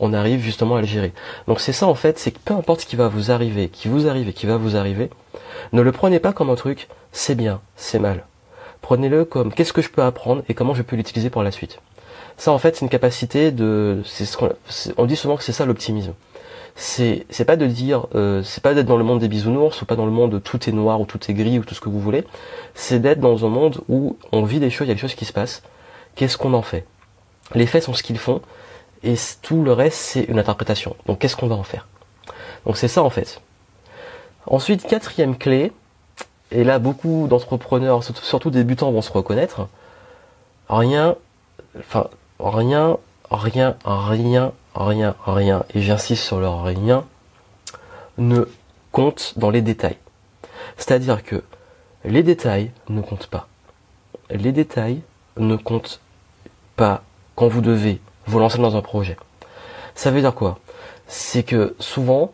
on 0.00 0.12
arrive 0.12 0.40
justement 0.40 0.76
à 0.76 0.80
le 0.80 0.86
gérer. 0.86 1.12
Donc 1.46 1.60
c'est 1.60 1.72
ça 1.72 1.86
en 1.86 1.94
fait, 1.94 2.18
c'est 2.18 2.32
que 2.32 2.38
peu 2.44 2.54
importe 2.54 2.80
ce 2.80 2.86
qui 2.86 2.96
va 2.96 3.08
vous 3.08 3.30
arriver, 3.30 3.68
qui 3.68 3.88
vous 3.88 4.08
arrive 4.08 4.32
qui 4.32 4.46
va 4.46 4.56
vous 4.56 4.76
arriver, 4.76 5.10
ne 5.72 5.80
le 5.80 5.92
prenez 5.92 6.18
pas 6.18 6.32
comme 6.32 6.50
un 6.50 6.56
truc, 6.56 6.88
c'est 7.12 7.36
bien, 7.36 7.60
c'est 7.76 8.00
mal. 8.00 8.24
Prenez-le 8.80 9.24
comme 9.24 9.52
qu'est-ce 9.52 9.72
que 9.72 9.80
je 9.80 9.90
peux 9.90 10.02
apprendre 10.02 10.42
et 10.48 10.54
comment 10.54 10.74
je 10.74 10.82
peux 10.82 10.96
l'utiliser 10.96 11.30
pour 11.30 11.44
la 11.44 11.52
suite? 11.52 11.78
Ça 12.36 12.50
en 12.50 12.58
fait, 12.58 12.74
c'est 12.74 12.84
une 12.84 12.90
capacité 12.90 13.52
de, 13.52 14.02
ce 14.04 14.24
on 14.96 15.04
dit 15.04 15.16
souvent 15.16 15.36
que 15.36 15.44
c'est 15.44 15.52
ça 15.52 15.66
l'optimisme 15.66 16.14
c'est 16.74 17.26
c'est 17.30 17.44
pas 17.44 17.56
de 17.56 17.66
dire 17.66 18.06
euh, 18.14 18.42
c'est 18.42 18.62
pas 18.62 18.74
d'être 18.74 18.86
dans 18.86 18.96
le 18.96 19.04
monde 19.04 19.20
des 19.20 19.28
bisounours 19.28 19.82
ou 19.82 19.84
pas 19.84 19.96
dans 19.96 20.06
le 20.06 20.12
monde 20.12 20.34
où 20.34 20.40
tout 20.40 20.68
est 20.68 20.72
noir 20.72 21.00
ou 21.00 21.06
tout 21.06 21.18
est 21.30 21.34
gris 21.34 21.58
ou 21.58 21.64
tout 21.64 21.74
ce 21.74 21.80
que 21.80 21.88
vous 21.88 22.00
voulez. 22.00 22.24
C'est 22.74 22.98
d'être 22.98 23.20
dans 23.20 23.44
un 23.44 23.48
monde 23.48 23.82
où 23.88 24.16
on 24.32 24.42
vit 24.44 24.60
des 24.60 24.70
choses 24.70 24.86
il 24.86 24.88
y 24.88 24.92
a 24.92 24.94
des 24.94 25.00
choses 25.00 25.14
qui 25.14 25.24
se 25.24 25.32
passent. 25.32 25.62
Qu'est-ce 26.14 26.38
qu'on 26.38 26.54
en 26.54 26.62
fait? 26.62 26.86
Les 27.54 27.66
faits 27.66 27.82
sont 27.82 27.94
ce 27.94 28.02
qu'ils 28.02 28.18
font, 28.18 28.40
et 29.02 29.14
tout 29.42 29.62
le 29.62 29.72
reste, 29.72 29.98
c'est 29.98 30.22
une 30.22 30.38
interprétation. 30.38 30.96
Donc 31.06 31.18
qu'est-ce 31.18 31.36
qu'on 31.36 31.48
va 31.48 31.56
en 31.56 31.62
faire? 31.62 31.86
Donc 32.66 32.76
c'est 32.76 32.88
ça 32.88 33.02
en 33.02 33.10
fait. 33.10 33.40
Ensuite, 34.46 34.86
quatrième 34.86 35.36
clé, 35.36 35.72
et 36.50 36.64
là 36.64 36.78
beaucoup 36.78 37.26
d'entrepreneurs, 37.28 38.02
surtout 38.02 38.50
débutants, 38.50 38.90
vont 38.90 39.02
se 39.02 39.12
reconnaître, 39.12 39.68
rien, 40.68 41.16
enfin 41.78 42.08
rien, 42.40 42.98
rien, 43.32 43.76
rien, 43.84 44.52
rien, 44.74 45.14
rien, 45.26 45.64
et 45.74 45.80
j'insiste 45.80 46.22
sur 46.22 46.38
le 46.40 46.48
rien, 46.48 47.04
ne 48.18 48.44
compte 48.92 49.34
dans 49.36 49.50
les 49.50 49.62
détails. 49.62 49.98
C'est-à-dire 50.76 51.22
que 51.24 51.42
les 52.04 52.22
détails 52.22 52.70
ne 52.88 53.00
comptent 53.00 53.26
pas. 53.26 53.48
Les 54.30 54.52
détails 54.52 55.02
ne 55.36 55.56
compte 55.56 56.00
pas 56.76 57.02
quand 57.34 57.48
vous 57.48 57.60
devez 57.60 58.00
vous 58.26 58.38
lancer 58.38 58.58
dans 58.58 58.76
un 58.76 58.82
projet. 58.82 59.16
Ça 59.94 60.10
veut 60.10 60.20
dire 60.20 60.34
quoi? 60.34 60.58
C'est 61.06 61.42
que 61.42 61.74
souvent, 61.78 62.32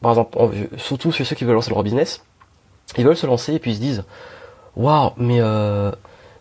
par 0.00 0.12
exemple, 0.12 0.38
surtout 0.76 1.12
chez 1.12 1.24
ceux 1.24 1.36
qui 1.36 1.44
veulent 1.44 1.54
lancer 1.54 1.70
leur 1.70 1.82
business, 1.82 2.24
ils 2.96 3.04
veulent 3.04 3.16
se 3.16 3.26
lancer 3.26 3.54
et 3.54 3.58
puis 3.58 3.72
ils 3.72 3.76
se 3.76 3.80
disent 3.80 4.04
Waouh, 4.76 5.12
mais 5.16 5.40
euh, 5.40 5.92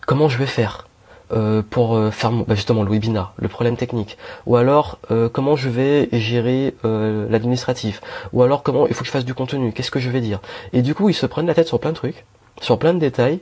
comment 0.05 0.29
je 0.29 0.37
vais 0.37 0.47
faire? 0.47 0.88
Euh, 1.31 1.61
pour 1.67 1.95
euh, 1.95 2.11
faire 2.11 2.31
bah, 2.31 2.55
justement 2.55 2.83
le 2.83 2.91
webinar, 2.91 3.33
le 3.37 3.47
problème 3.47 3.77
technique, 3.77 4.17
ou 4.45 4.55
alors 4.55 4.99
comment 5.33 5.55
je 5.55 5.69
vais 5.69 6.09
gérer 6.11 6.75
l'administratif, 6.83 8.01
ou 8.33 8.43
alors 8.43 8.63
comment 8.63 8.87
il 8.87 8.93
faut 8.93 9.01
que 9.01 9.07
je 9.07 9.11
fasse 9.11 9.25
du 9.25 9.33
contenu, 9.33 9.71
qu'est-ce 9.71 9.91
que 9.91 9.99
je 9.99 10.09
vais 10.09 10.21
dire. 10.21 10.39
Et 10.73 10.81
du 10.81 10.95
coup, 10.95 11.09
ils 11.09 11.13
se 11.13 11.25
prennent 11.25 11.47
la 11.47 11.53
tête 11.53 11.67
sur 11.67 11.79
plein 11.79 11.91
de 11.91 11.95
trucs, 11.95 12.25
sur 12.61 12.79
plein 12.79 12.93
de 12.93 12.99
détails 12.99 13.39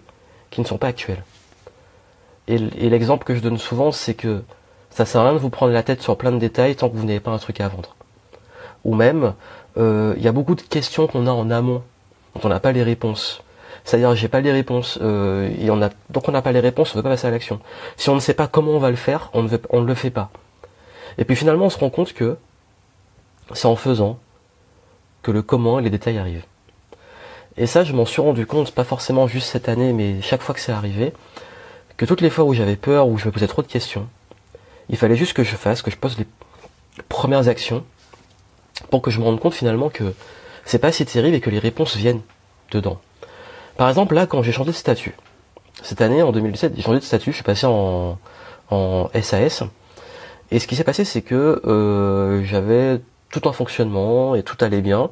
qui 0.50 0.62
ne 0.62 0.66
sont 0.66 0.78
pas 0.78 0.88
actuels. 0.88 1.24
Et, 2.48 2.58
l'exemple 2.58 3.26
que 3.26 3.36
je 3.36 3.42
donne 3.42 3.58
souvent, 3.58 3.92
c'est 3.92 4.14
que 4.14 4.42
Ça 4.90 5.06
sert 5.06 5.22
à 5.22 5.26
rien 5.26 5.34
de 5.34 5.40
vous 5.40 5.50
prendre 5.50 5.74
la 5.74 5.84
tête 5.84 6.02
sur 6.02 6.18
plein 6.18 6.32
de 6.32 6.40
détails 6.40 6.76
tant 6.76 6.90
que 6.90 6.96
vous 6.96 7.06
n'avez 7.06 7.20
pas 7.20 7.32
un 7.32 7.38
truc 7.38 7.62
à 7.62 7.68
vendre. 7.68 7.96
Ou 8.84 8.96
même, 8.96 9.34
euh, 9.78 10.16
il 10.18 10.24
y 10.24 10.28
a 10.28 10.32
beaucoup 10.32 10.56
de 10.56 10.62
questions 10.62 11.06
qu'on 11.08 11.28
a 11.28 11.32
en 11.32 11.52
amont 11.52 11.84
dont 12.34 12.42
on 12.46 12.50
n'a 12.50 12.60
pas 12.60 12.72
les 12.72 12.84
réponses. 12.84 13.44
C'est-à-dire, 13.88 14.14
j'ai 14.16 14.28
pas 14.28 14.42
les 14.42 14.52
réponses, 14.52 15.00
euh, 15.02 15.50
on 15.70 15.82
a, 15.82 15.90
donc 16.10 16.28
on 16.28 16.34
n'a 16.34 16.42
pas 16.42 16.52
les 16.52 16.60
réponses, 16.60 16.94
on 16.94 16.98
veut 16.98 17.04
pas 17.04 17.12
passer 17.12 17.26
à 17.26 17.32
l'action. 17.32 17.62
Si 17.96 18.10
on 18.10 18.16
ne 18.16 18.20
sait 18.20 18.34
pas 18.34 18.46
comment 18.46 18.74
on 18.74 18.80
va 18.80 18.90
le 18.90 18.98
faire, 18.98 19.30
on 19.32 19.44
ne, 19.44 19.48
veut, 19.48 19.62
on 19.70 19.80
ne 19.80 19.88
le 19.88 19.96
fait 19.96 20.10
pas. 20.10 20.30
Et 21.18 21.24
puis 21.24 21.38
finalement, 21.38 21.68
on 21.68 21.70
se 21.70 21.78
rend 21.78 21.90
compte 21.90 22.12
que 22.12 22.36
c'est 23.54 23.66
en 23.66 23.78
faisant 23.78 24.20
que 25.22 25.32
le 25.32 25.42
comment 25.42 25.80
et 25.80 25.84
les 25.84 25.90
détails 25.90 26.18
arrivent. 26.18 26.44
Et 27.56 27.66
ça, 27.66 27.86
je 27.86 27.94
m'en 27.94 28.06
suis 28.06 28.22
rendu 28.22 28.46
compte, 28.46 28.72
pas 28.72 28.84
forcément 28.84 29.26
juste 29.26 29.48
cette 29.48 29.70
année, 29.70 29.94
mais 29.94 30.22
chaque 30.22 30.42
fois 30.42 30.54
que 30.54 30.60
c'est 30.60 30.74
arrivé, 30.74 31.14
que 31.96 32.04
toutes 32.04 32.20
les 32.20 32.30
fois 32.30 32.44
où 32.44 32.54
j'avais 32.54 32.76
peur, 32.76 33.08
où 33.08 33.18
je 33.18 33.28
me 33.28 33.32
posais 33.32 33.48
trop 33.48 33.62
de 33.62 33.68
questions, 33.68 34.10
il 34.90 34.98
fallait 34.98 35.16
juste 35.16 35.32
que 35.32 35.46
je 35.46 35.56
fasse, 35.56 35.82
que 35.82 35.92
je 35.92 35.98
pose 35.98 36.18
les 36.18 36.28
premières 37.08 37.48
actions, 37.48 37.86
pour 38.92 39.02
que 39.02 39.12
je 39.12 39.20
me 39.22 39.24
rende 39.24 39.40
compte 39.40 39.54
finalement 39.54 39.90
que 39.90 40.14
c'est 40.66 40.78
pas 40.78 40.92
si 40.92 41.06
terrible 41.06 41.38
et 41.38 41.40
que 41.40 41.50
les 41.50 41.60
réponses 41.60 41.96
viennent 41.96 42.22
dedans. 42.72 43.00
Par 43.78 43.90
exemple, 43.90 44.16
là, 44.16 44.26
quand 44.26 44.42
j'ai 44.42 44.52
changé 44.52 44.72
de 44.72 44.76
statut, 44.76 45.16
cette 45.84 46.02
année, 46.02 46.24
en 46.24 46.32
2017, 46.32 46.74
j'ai 46.76 46.82
changé 46.82 47.00
de 47.00 47.04
statut, 47.04 47.32
je 47.32 47.36
suis 47.36 47.44
passé 47.44 47.68
en, 47.68 48.18
en 48.72 49.10
SAS. 49.22 49.64
Et 50.52 50.60
ce 50.60 50.68
qui 50.68 50.76
s'est 50.76 50.84
passé, 50.84 51.06
c'est 51.06 51.22
que 51.22 51.62
euh, 51.66 52.44
j'avais 52.44 53.02
tout 53.30 53.48
en 53.48 53.54
fonctionnement 53.54 54.36
et 54.36 54.44
tout 54.44 54.58
allait 54.62 54.82
bien. 54.82 55.10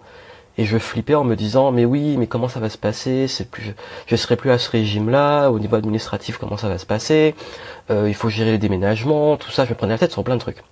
Et 0.58 0.64
je 0.64 0.78
flippais 0.78 1.16
en 1.16 1.26
me 1.26 1.36
disant, 1.36 1.72
mais 1.72 1.84
oui, 1.84 2.16
mais 2.18 2.28
comment 2.28 2.48
ça 2.48 2.62
va 2.62 2.70
se 2.70 2.78
passer? 2.78 3.28
C'est 3.28 3.50
plus, 3.52 3.76
je 4.08 4.16
serai 4.16 4.38
plus 4.38 4.52
à 4.52 4.58
ce 4.58 4.70
régime-là. 4.72 5.50
Au 5.50 5.60
niveau 5.60 5.76
administratif, 5.76 6.38
comment 6.38 6.56
ça 6.58 6.70
va 6.70 6.78
se 6.78 6.86
passer? 6.86 7.36
Euh, 7.92 8.06
Il 8.08 8.16
faut 8.16 8.30
gérer 8.30 8.52
les 8.52 8.58
déménagements, 8.58 9.36
tout 9.38 9.52
ça. 9.52 9.66
Je 9.66 9.72
me 9.72 9.76
prenais 9.76 9.94
la 9.94 10.00
tête 10.00 10.14
sur 10.14 10.24
plein 10.24 10.36
de 10.36 10.42
trucs. 10.42 10.64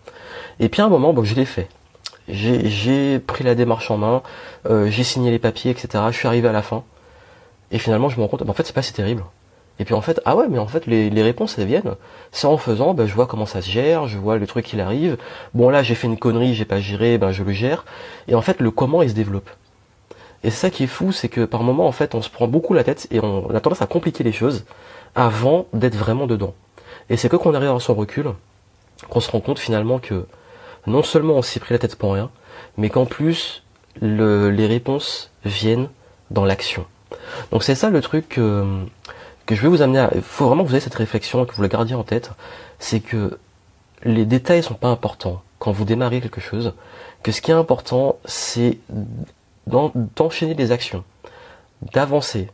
Et 0.59 0.69
puis 0.69 0.81
à 0.81 0.85
un 0.85 0.89
moment, 0.89 1.13
bon, 1.13 1.23
je 1.23 1.35
l'ai 1.35 1.45
fait. 1.45 1.67
J'ai 2.29 3.19
pris 3.19 3.43
la 3.43 3.53
démarche 3.53 3.91
en 3.91 3.97
main, 3.97 4.21
euh, 4.69 4.89
j'ai 4.89 5.03
signé 5.03 5.29
les 5.29 5.39
papiers, 5.39 5.71
etc. 5.71 6.05
Je 6.11 6.17
suis 6.17 6.27
arrivé 6.27 6.47
à 6.47 6.53
la 6.53 6.61
fin. 6.61 6.85
Et 7.71 7.79
finalement, 7.79 8.09
je 8.09 8.17
me 8.17 8.21
rends 8.21 8.27
compte, 8.27 8.47
en 8.47 8.53
fait, 8.53 8.65
c'est 8.65 8.73
pas 8.73 8.81
si 8.81 8.93
terrible. 8.93 9.23
Et 9.79 9.85
puis 9.85 9.95
en 9.95 10.01
fait, 10.01 10.21
ah 10.25 10.35
ouais, 10.35 10.47
mais 10.49 10.59
en 10.59 10.67
fait, 10.67 10.85
les, 10.85 11.23
réponses, 11.23 11.57
elles 11.57 11.65
viennent. 11.65 11.95
C'est 12.31 12.45
en 12.45 12.57
faisant, 12.57 12.93
ben, 12.93 13.07
je 13.07 13.13
vois 13.13 13.25
comment 13.25 13.45
ça 13.45 13.61
se 13.61 13.69
gère, 13.69 14.07
je 14.07 14.17
vois 14.17 14.37
le 14.37 14.45
truc 14.45 14.65
qui 14.65 14.79
arrive. 14.79 15.17
Bon 15.53 15.69
là, 15.69 15.81
j'ai 15.81 15.95
fait 15.95 16.07
une 16.07 16.17
connerie, 16.17 16.53
j'ai 16.53 16.65
pas 16.65 16.79
géré, 16.79 17.17
ben 17.17 17.31
je 17.31 17.43
le 17.43 17.51
gère. 17.51 17.85
Et 18.27 18.35
en 18.35 18.41
fait, 18.41 18.61
le 18.61 18.69
comment, 18.69 19.01
il 19.01 19.09
se 19.09 19.15
développe. 19.15 19.49
Et 20.43 20.51
ça 20.51 20.69
qui 20.69 20.83
est 20.83 20.87
fou, 20.87 21.11
c'est 21.11 21.29
que 21.29 21.45
par 21.45 21.63
moment, 21.63 21.87
en 21.87 21.91
fait, 21.91 22.15
on 22.15 22.21
se 22.21 22.29
prend 22.29 22.47
beaucoup 22.47 22.73
la 22.73 22.83
tête 22.83 23.07
et 23.11 23.19
on 23.19 23.49
a 23.49 23.59
tendance 23.61 23.81
à 23.81 23.87
compliquer 23.87 24.23
les 24.23 24.31
choses 24.31 24.65
avant 25.15 25.65
d'être 25.73 25.95
vraiment 25.95 26.27
dedans. 26.27 26.53
Et 27.09 27.17
c'est 27.17 27.29
que 27.29 27.35
qu'on 27.35 27.53
arrive 27.53 27.71
à 27.71 27.79
son 27.79 27.95
recul, 27.95 28.27
qu'on 29.09 29.19
se 29.21 29.31
rend 29.31 29.39
compte 29.39 29.59
finalement 29.59 29.99
que 29.99 30.25
non 30.85 31.01
seulement 31.01 31.35
on 31.35 31.41
s'est 31.41 31.59
pris 31.59 31.73
la 31.73 31.79
tête 31.79 31.95
pour 31.95 32.13
rien, 32.13 32.29
mais 32.77 32.89
qu'en 32.89 33.05
plus, 33.05 33.63
les 34.01 34.67
réponses 34.67 35.31
viennent 35.45 35.89
dans 36.29 36.45
l'action. 36.45 36.85
Donc 37.51 37.63
c'est 37.63 37.75
ça 37.75 37.89
le 37.89 38.01
truc 38.01 38.29
que, 38.29 38.85
je 39.49 39.61
vais 39.61 39.67
vous 39.67 39.81
amener 39.81 39.99
à... 39.99 40.09
Il 40.15 40.21
faut 40.21 40.47
vraiment 40.47 40.63
que 40.63 40.69
vous 40.69 40.75
ayez 40.75 40.81
cette 40.81 40.95
réflexion, 40.95 41.45
que 41.45 41.53
vous 41.53 41.61
la 41.61 41.67
gardiez 41.67 41.95
en 41.95 42.03
tête. 42.03 42.31
C'est 42.79 42.99
que 42.99 43.37
les 44.03 44.25
détails 44.25 44.63
sont 44.63 44.73
pas 44.73 44.89
importants 44.89 45.41
quand 45.59 45.71
vous 45.71 45.85
démarrez 45.85 46.21
quelque 46.21 46.41
chose. 46.41 46.73
Que 47.23 47.31
ce 47.31 47.41
qui 47.41 47.51
est 47.51 47.55
important, 47.55 48.17
c'est 48.25 48.79
d'enchaîner 49.67 50.55
des 50.55 50.71
actions, 50.71 51.03
d'avancer. 51.93 52.49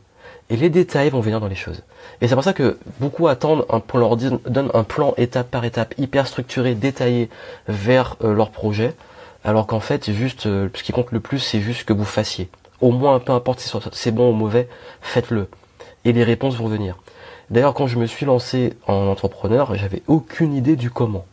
Et 0.48 0.56
les 0.56 0.68
détails 0.68 1.10
vont 1.10 1.20
venir 1.20 1.40
dans 1.40 1.46
les 1.46 1.54
choses. 1.54 1.82
Et 2.20 2.28
c'est 2.28 2.34
pour 2.34 2.42
ça 2.42 2.52
que 2.52 2.78
beaucoup 2.98 3.28
attendent 3.28 3.66
qu'on 3.66 3.98
leur 3.98 4.16
donne 4.16 4.70
un 4.74 4.82
plan 4.82 5.14
étape 5.16 5.48
par 5.50 5.64
étape, 5.64 5.94
hyper 5.96 6.26
structuré, 6.26 6.74
détaillé 6.74 7.30
vers 7.68 8.16
euh, 8.22 8.34
leur 8.34 8.50
projet. 8.50 8.94
Alors 9.44 9.66
qu'en 9.68 9.80
fait, 9.80 10.10
juste, 10.10 10.46
euh, 10.46 10.68
ce 10.74 10.82
qui 10.82 10.92
compte 10.92 11.12
le 11.12 11.20
plus, 11.20 11.38
c'est 11.38 11.60
juste 11.60 11.84
que 11.84 11.92
vous 11.92 12.04
fassiez 12.04 12.50
au 12.80 12.90
moins, 12.90 13.18
peu 13.20 13.32
importe 13.32 13.60
si 13.60 13.70
c'est 13.92 14.10
bon 14.10 14.30
ou 14.30 14.32
mauvais, 14.32 14.68
faites-le. 15.00 15.48
Et 16.04 16.12
les 16.12 16.24
réponses 16.24 16.56
vont 16.56 16.68
venir. 16.68 16.96
D'ailleurs, 17.50 17.74
quand 17.74 17.86
je 17.86 17.98
me 17.98 18.06
suis 18.06 18.26
lancé 18.26 18.74
en 18.86 19.06
entrepreneur, 19.06 19.74
j'avais 19.74 20.02
aucune 20.06 20.54
idée 20.54 20.76
du 20.76 20.90
comment. 20.90 21.26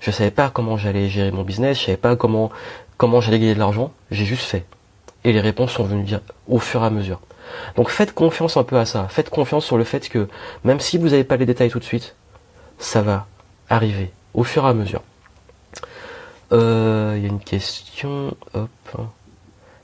Je 0.00 0.10
savais 0.10 0.30
pas 0.30 0.48
comment 0.48 0.76
j'allais 0.76 1.08
gérer 1.08 1.30
mon 1.30 1.42
business, 1.42 1.78
je 1.78 1.84
savais 1.86 1.96
pas 1.98 2.16
comment, 2.16 2.50
comment 2.96 3.20
j'allais 3.20 3.38
gagner 3.38 3.54
de 3.54 3.58
l'argent, 3.58 3.92
j'ai 4.10 4.24
juste 4.24 4.44
fait. 4.44 4.64
Et 5.24 5.32
les 5.32 5.40
réponses 5.40 5.72
sont 5.72 5.84
venues 5.84 6.06
au 6.48 6.58
fur 6.58 6.82
et 6.82 6.86
à 6.86 6.90
mesure. 6.90 7.20
Donc 7.76 7.90
faites 7.90 8.14
confiance 8.14 8.56
un 8.56 8.64
peu 8.64 8.78
à 8.78 8.86
ça. 8.86 9.06
Faites 9.08 9.28
confiance 9.28 9.66
sur 9.66 9.76
le 9.76 9.84
fait 9.84 10.08
que 10.08 10.28
même 10.64 10.80
si 10.80 10.96
vous 10.96 11.10
n'avez 11.10 11.24
pas 11.24 11.36
les 11.36 11.46
détails 11.46 11.70
tout 11.70 11.78
de 11.78 11.84
suite, 11.84 12.14
ça 12.78 13.02
va 13.02 13.26
arriver 13.68 14.12
au 14.32 14.44
fur 14.44 14.64
et 14.64 14.68
à 14.68 14.74
mesure. 14.74 15.02
Euh, 16.52 17.14
il 17.16 17.22
y 17.22 17.26
a 17.26 17.28
une 17.28 17.40
question. 17.40 18.34
Hop. 18.54 18.70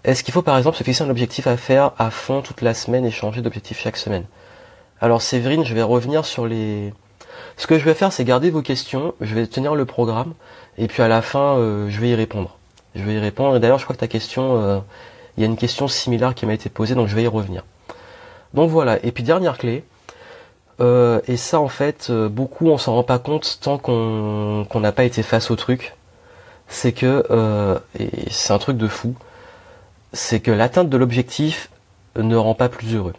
Est-ce 0.07 0.23
qu'il 0.23 0.33
faut 0.33 0.43
par 0.43 0.57
exemple 0.57 0.77
se 0.77 0.85
fixer 0.85 1.03
un 1.03 1.11
objectif 1.11 1.49
à 1.49 1.57
faire 1.57 1.91
à 1.99 2.13
fond 2.13 2.41
toute 2.41 2.63
la 2.63 2.75
semaine 2.75 3.05
et 3.05 3.11
changer 3.11 3.43
d'objectif 3.43 3.81
chaque 3.81 3.97
semaine? 3.97 4.25
Alors 5.01 5.21
Séverine, 5.21 5.65
je 5.65 5.75
vais 5.75 5.83
revenir 5.83 6.25
sur 6.25 6.47
les... 6.47 6.95
Ce 7.57 7.67
que 7.67 7.77
je 7.77 7.85
vais 7.85 7.93
faire, 7.93 8.13
c'est 8.13 8.25
garder 8.25 8.51
vos 8.51 8.63
questions, 8.63 9.15
je 9.21 9.35
vais 9.35 9.49
tenir 9.49 9.75
le 9.75 9.85
programme, 9.85 10.35
et 10.79 10.87
puis 10.87 11.03
à 11.03 11.09
la 11.09 11.23
fin, 11.23 11.57
euh, 11.57 11.91
je 11.91 12.01
vais 12.01 12.11
y 12.11 12.15
répondre. 12.15 12.57
Je 12.95 13.03
vais 13.03 13.15
y 13.15 13.19
répondre, 13.19 13.57
et 13.57 13.61
d'ailleurs, 13.61 13.79
je 13.79 13.85
crois 13.85 13.97
que 13.97 14.01
ta 14.01 14.07
question, 14.07 14.63
euh, 14.63 14.79
il 15.37 15.41
y 15.41 15.45
a 15.45 15.47
une 15.47 15.57
question 15.57 15.89
similaire 15.89 16.37
qui 16.37 16.47
m'a 16.47 16.55
été 16.55 16.69
posée, 16.69 16.95
donc 16.95 17.09
je 17.09 17.17
vais 17.17 17.25
y 17.25 17.27
revenir. 17.27 17.65
Donc 18.55 18.71
voilà, 18.71 19.05
et 19.05 19.11
puis 19.11 19.25
dernière 19.25 19.59
clé, 19.59 19.83
euh, 20.81 21.21
et 21.27 21.37
ça 21.37 21.59
en 21.59 21.69
fait, 21.69 22.13
beaucoup 22.13 22.69
on 22.69 22.79
s'en 22.79 22.95
rend 22.95 23.03
pas 23.03 23.19
compte 23.19 23.59
tant 23.61 23.77
qu'on 23.77 24.67
n'a 24.73 24.93
pas 24.93 25.05
été 25.05 25.25
face 25.25 25.51
au 25.51 25.57
truc, 25.57 25.97
c'est 26.69 26.93
que, 26.93 27.25
et 27.99 28.31
c'est 28.31 28.53
un 28.53 28.59
truc 28.59 28.77
de 28.77 28.87
fou, 28.87 29.17
c'est 30.17 30.41
que 30.41 30.51
l'atteinte 30.51 30.89
de 30.89 30.97
l'objectif 30.97 31.71
ne 32.17 32.37
rend 32.37 32.55
pas 32.55 32.69
plus 32.69 32.95
heureux. 32.95 33.13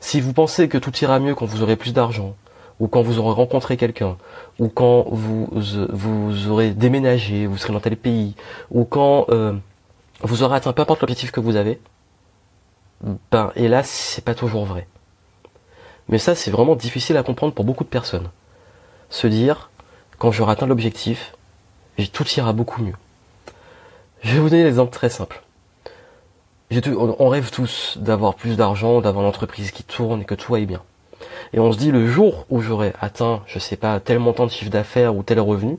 Si 0.00 0.20
vous 0.20 0.32
pensez 0.32 0.68
que 0.68 0.78
tout 0.78 0.96
ira 0.98 1.18
mieux 1.18 1.34
quand 1.34 1.46
vous 1.46 1.62
aurez 1.62 1.76
plus 1.76 1.92
d'argent, 1.92 2.34
ou 2.80 2.88
quand 2.88 3.02
vous 3.02 3.18
aurez 3.18 3.34
rencontré 3.34 3.76
quelqu'un, 3.76 4.16
ou 4.58 4.68
quand 4.68 5.06
vous, 5.10 5.48
vous 5.52 6.48
aurez 6.48 6.70
déménagé, 6.70 7.46
vous 7.46 7.58
serez 7.58 7.72
dans 7.72 7.80
tel 7.80 7.96
pays, 7.96 8.34
ou 8.70 8.84
quand 8.84 9.26
euh, 9.30 9.52
vous 10.22 10.42
aurez 10.42 10.56
atteint 10.56 10.72
peu 10.72 10.82
importe 10.82 11.02
l'objectif 11.02 11.30
que 11.30 11.40
vous 11.40 11.56
avez, 11.56 11.80
ben 13.30 13.52
hélas, 13.54 13.88
c'est 13.88 14.24
pas 14.24 14.34
toujours 14.34 14.64
vrai. 14.64 14.86
Mais 16.08 16.18
ça, 16.18 16.34
c'est 16.34 16.50
vraiment 16.50 16.74
difficile 16.74 17.16
à 17.16 17.22
comprendre 17.22 17.52
pour 17.52 17.64
beaucoup 17.64 17.84
de 17.84 17.88
personnes. 17.88 18.30
Se 19.10 19.26
dire, 19.26 19.70
quand 20.18 20.32
j'aurai 20.32 20.52
atteint 20.52 20.66
l'objectif, 20.66 21.34
tout 22.12 22.26
ira 22.36 22.52
beaucoup 22.52 22.82
mieux. 22.82 22.94
Je 24.22 24.34
vais 24.34 24.40
vous 24.40 24.50
donner 24.50 24.64
un 24.64 24.68
exemple 24.68 24.92
très 24.92 25.08
simple. 25.10 25.42
On 26.70 27.28
rêve 27.28 27.50
tous 27.50 27.98
d'avoir 27.98 28.34
plus 28.34 28.56
d'argent, 28.56 29.00
d'avoir 29.00 29.24
une 29.24 29.28
entreprise 29.28 29.70
qui 29.70 29.84
tourne 29.84 30.22
et 30.22 30.24
que 30.24 30.34
tout 30.34 30.54
aille 30.54 30.66
bien. 30.66 30.82
Et 31.52 31.60
on 31.60 31.72
se 31.72 31.78
dit 31.78 31.90
le 31.90 32.06
jour 32.06 32.44
où 32.50 32.60
j'aurai 32.60 32.92
atteint, 33.00 33.42
je 33.46 33.58
sais 33.58 33.76
pas, 33.76 34.00
tel 34.00 34.18
montant 34.18 34.46
de 34.46 34.50
chiffre 34.50 34.70
d'affaires 34.70 35.16
ou 35.16 35.22
tel 35.22 35.40
revenu, 35.40 35.78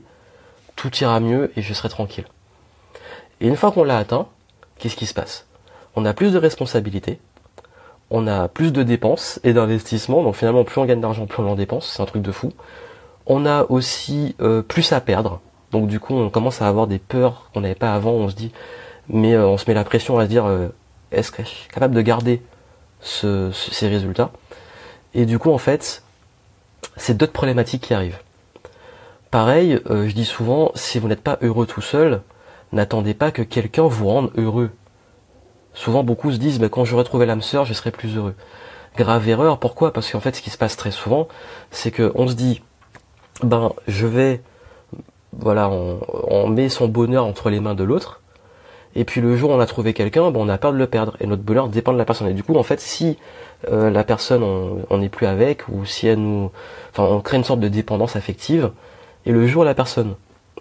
tout 0.74 0.94
ira 0.96 1.20
mieux 1.20 1.52
et 1.56 1.62
je 1.62 1.74
serai 1.74 1.88
tranquille. 1.88 2.26
Et 3.40 3.46
une 3.46 3.56
fois 3.56 3.70
qu'on 3.70 3.84
l'a 3.84 3.98
atteint, 3.98 4.26
qu'est-ce 4.78 4.96
qui 4.96 5.06
se 5.06 5.14
passe? 5.14 5.46
On 5.94 6.04
a 6.04 6.12
plus 6.12 6.32
de 6.32 6.38
responsabilités, 6.38 7.20
on 8.10 8.26
a 8.26 8.48
plus 8.48 8.72
de 8.72 8.82
dépenses 8.82 9.38
et 9.44 9.52
d'investissements, 9.52 10.22
donc 10.22 10.34
finalement 10.34 10.64
plus 10.64 10.80
on 10.80 10.84
gagne 10.84 11.00
d'argent, 11.00 11.26
plus 11.26 11.42
on 11.42 11.50
en 11.50 11.54
dépense, 11.54 11.92
c'est 11.94 12.02
un 12.02 12.06
truc 12.06 12.22
de 12.22 12.32
fou. 12.32 12.52
On 13.26 13.46
a 13.46 13.64
aussi 13.68 14.34
euh, 14.40 14.62
plus 14.62 14.92
à 14.92 15.00
perdre, 15.00 15.40
donc 15.72 15.86
du 15.86 16.00
coup, 16.00 16.14
on 16.14 16.30
commence 16.30 16.62
à 16.62 16.68
avoir 16.68 16.86
des 16.86 16.98
peurs 16.98 17.50
qu'on 17.52 17.60
n'avait 17.60 17.74
pas 17.74 17.94
avant. 17.94 18.12
On 18.12 18.28
se 18.28 18.34
dit, 18.34 18.52
mais 19.08 19.34
euh, 19.34 19.46
on 19.46 19.56
se 19.56 19.64
met 19.68 19.74
la 19.74 19.84
pression 19.84 20.18
à 20.18 20.24
se 20.24 20.28
dire, 20.28 20.46
euh, 20.46 20.68
est-ce 21.12 21.30
que 21.30 21.42
je 21.42 21.48
suis 21.48 21.68
capable 21.68 21.94
de 21.94 22.02
garder 22.02 22.42
ces 23.00 23.88
résultats? 23.88 24.30
Et 25.14 25.26
du 25.26 25.38
coup, 25.38 25.50
en 25.50 25.58
fait, 25.58 26.02
c'est 26.96 27.16
d'autres 27.16 27.32
problématiques 27.32 27.82
qui 27.82 27.94
arrivent. 27.94 28.18
Pareil, 29.30 29.80
euh, 29.90 30.08
je 30.08 30.14
dis 30.14 30.24
souvent, 30.24 30.72
si 30.74 30.98
vous 30.98 31.08
n'êtes 31.08 31.22
pas 31.22 31.38
heureux 31.40 31.66
tout 31.66 31.80
seul, 31.80 32.22
n'attendez 32.72 33.14
pas 33.14 33.30
que 33.30 33.42
quelqu'un 33.42 33.86
vous 33.86 34.08
rende 34.08 34.32
heureux. 34.36 34.70
Souvent, 35.72 36.02
beaucoup 36.02 36.32
se 36.32 36.38
disent, 36.38 36.58
mais 36.58 36.68
quand 36.68 36.84
j'aurai 36.84 37.04
trouvé 37.04 37.26
l'âme 37.26 37.42
sœur, 37.42 37.64
je 37.64 37.74
serai 37.74 37.92
plus 37.92 38.16
heureux. 38.16 38.34
Grave 38.96 39.28
erreur, 39.28 39.58
pourquoi? 39.58 39.92
Parce 39.92 40.10
qu'en 40.10 40.18
fait, 40.18 40.34
ce 40.34 40.42
qui 40.42 40.50
se 40.50 40.58
passe 40.58 40.76
très 40.76 40.90
souvent, 40.90 41.28
c'est 41.70 41.92
qu'on 41.92 42.26
se 42.26 42.34
dit, 42.34 42.60
ben, 43.44 43.72
je 43.86 44.06
vais 44.06 44.42
voilà, 45.32 45.70
on, 45.70 46.48
met 46.48 46.68
son 46.68 46.88
bonheur 46.88 47.24
entre 47.24 47.50
les 47.50 47.60
mains 47.60 47.74
de 47.74 47.84
l'autre. 47.84 48.20
Et 48.96 49.04
puis 49.04 49.20
le 49.20 49.36
jour 49.36 49.50
où 49.50 49.52
on 49.54 49.60
a 49.60 49.66
trouvé 49.66 49.94
quelqu'un, 49.94 50.30
bon, 50.30 50.46
on 50.46 50.48
a 50.48 50.58
peur 50.58 50.72
de 50.72 50.78
le 50.78 50.86
perdre. 50.86 51.16
Et 51.20 51.26
notre 51.26 51.42
bonheur 51.42 51.68
dépend 51.68 51.92
de 51.92 51.98
la 51.98 52.04
personne. 52.04 52.28
Et 52.28 52.34
du 52.34 52.42
coup, 52.42 52.56
en 52.56 52.62
fait, 52.64 52.80
si 52.80 53.18
euh, 53.70 53.90
la 53.90 54.02
personne, 54.02 54.42
on 54.42 54.98
n'est 54.98 55.08
plus 55.08 55.26
avec, 55.26 55.68
ou 55.68 55.84
si 55.84 56.08
elle 56.08 56.18
nous... 56.18 56.50
Enfin, 56.90 57.04
on 57.04 57.20
crée 57.20 57.36
une 57.36 57.44
sorte 57.44 57.60
de 57.60 57.68
dépendance 57.68 58.16
affective. 58.16 58.72
Et 59.26 59.32
le 59.32 59.46
jour 59.46 59.62
où 59.62 59.64
la 59.64 59.74
personne 59.74 60.16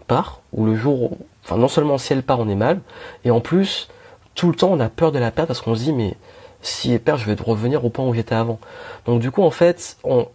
part, 0.07 0.41
ou 0.53 0.65
le 0.65 0.75
jour... 0.75 1.17
Enfin, 1.43 1.57
non 1.57 1.67
seulement 1.67 1.97
si 1.97 2.13
elle 2.13 2.23
part, 2.23 2.39
on 2.39 2.47
est 2.47 2.55
mal. 2.55 2.81
Et 3.25 3.31
en 3.31 3.39
plus, 3.39 3.89
tout 4.35 4.49
le 4.49 4.55
temps, 4.55 4.69
on 4.71 4.79
a 4.79 4.89
peur 4.89 5.11
de 5.11 5.17
la 5.17 5.31
perdre 5.31 5.47
parce 5.47 5.61
qu'on 5.61 5.73
se 5.73 5.83
dit, 5.83 5.93
mais 5.93 6.15
Si 6.61 6.93
est 6.93 6.99
perd, 6.99 7.19
je 7.19 7.25
vais 7.25 7.41
revenir 7.41 7.83
au 7.85 7.89
point 7.89 8.05
où 8.05 8.13
j'étais 8.13 8.35
avant. 8.35 8.59
Donc 9.05 9.21
du 9.21 9.31
coup, 9.31 9.43
en 9.43 9.51
fait, 9.51 9.97
on, 10.03 10.27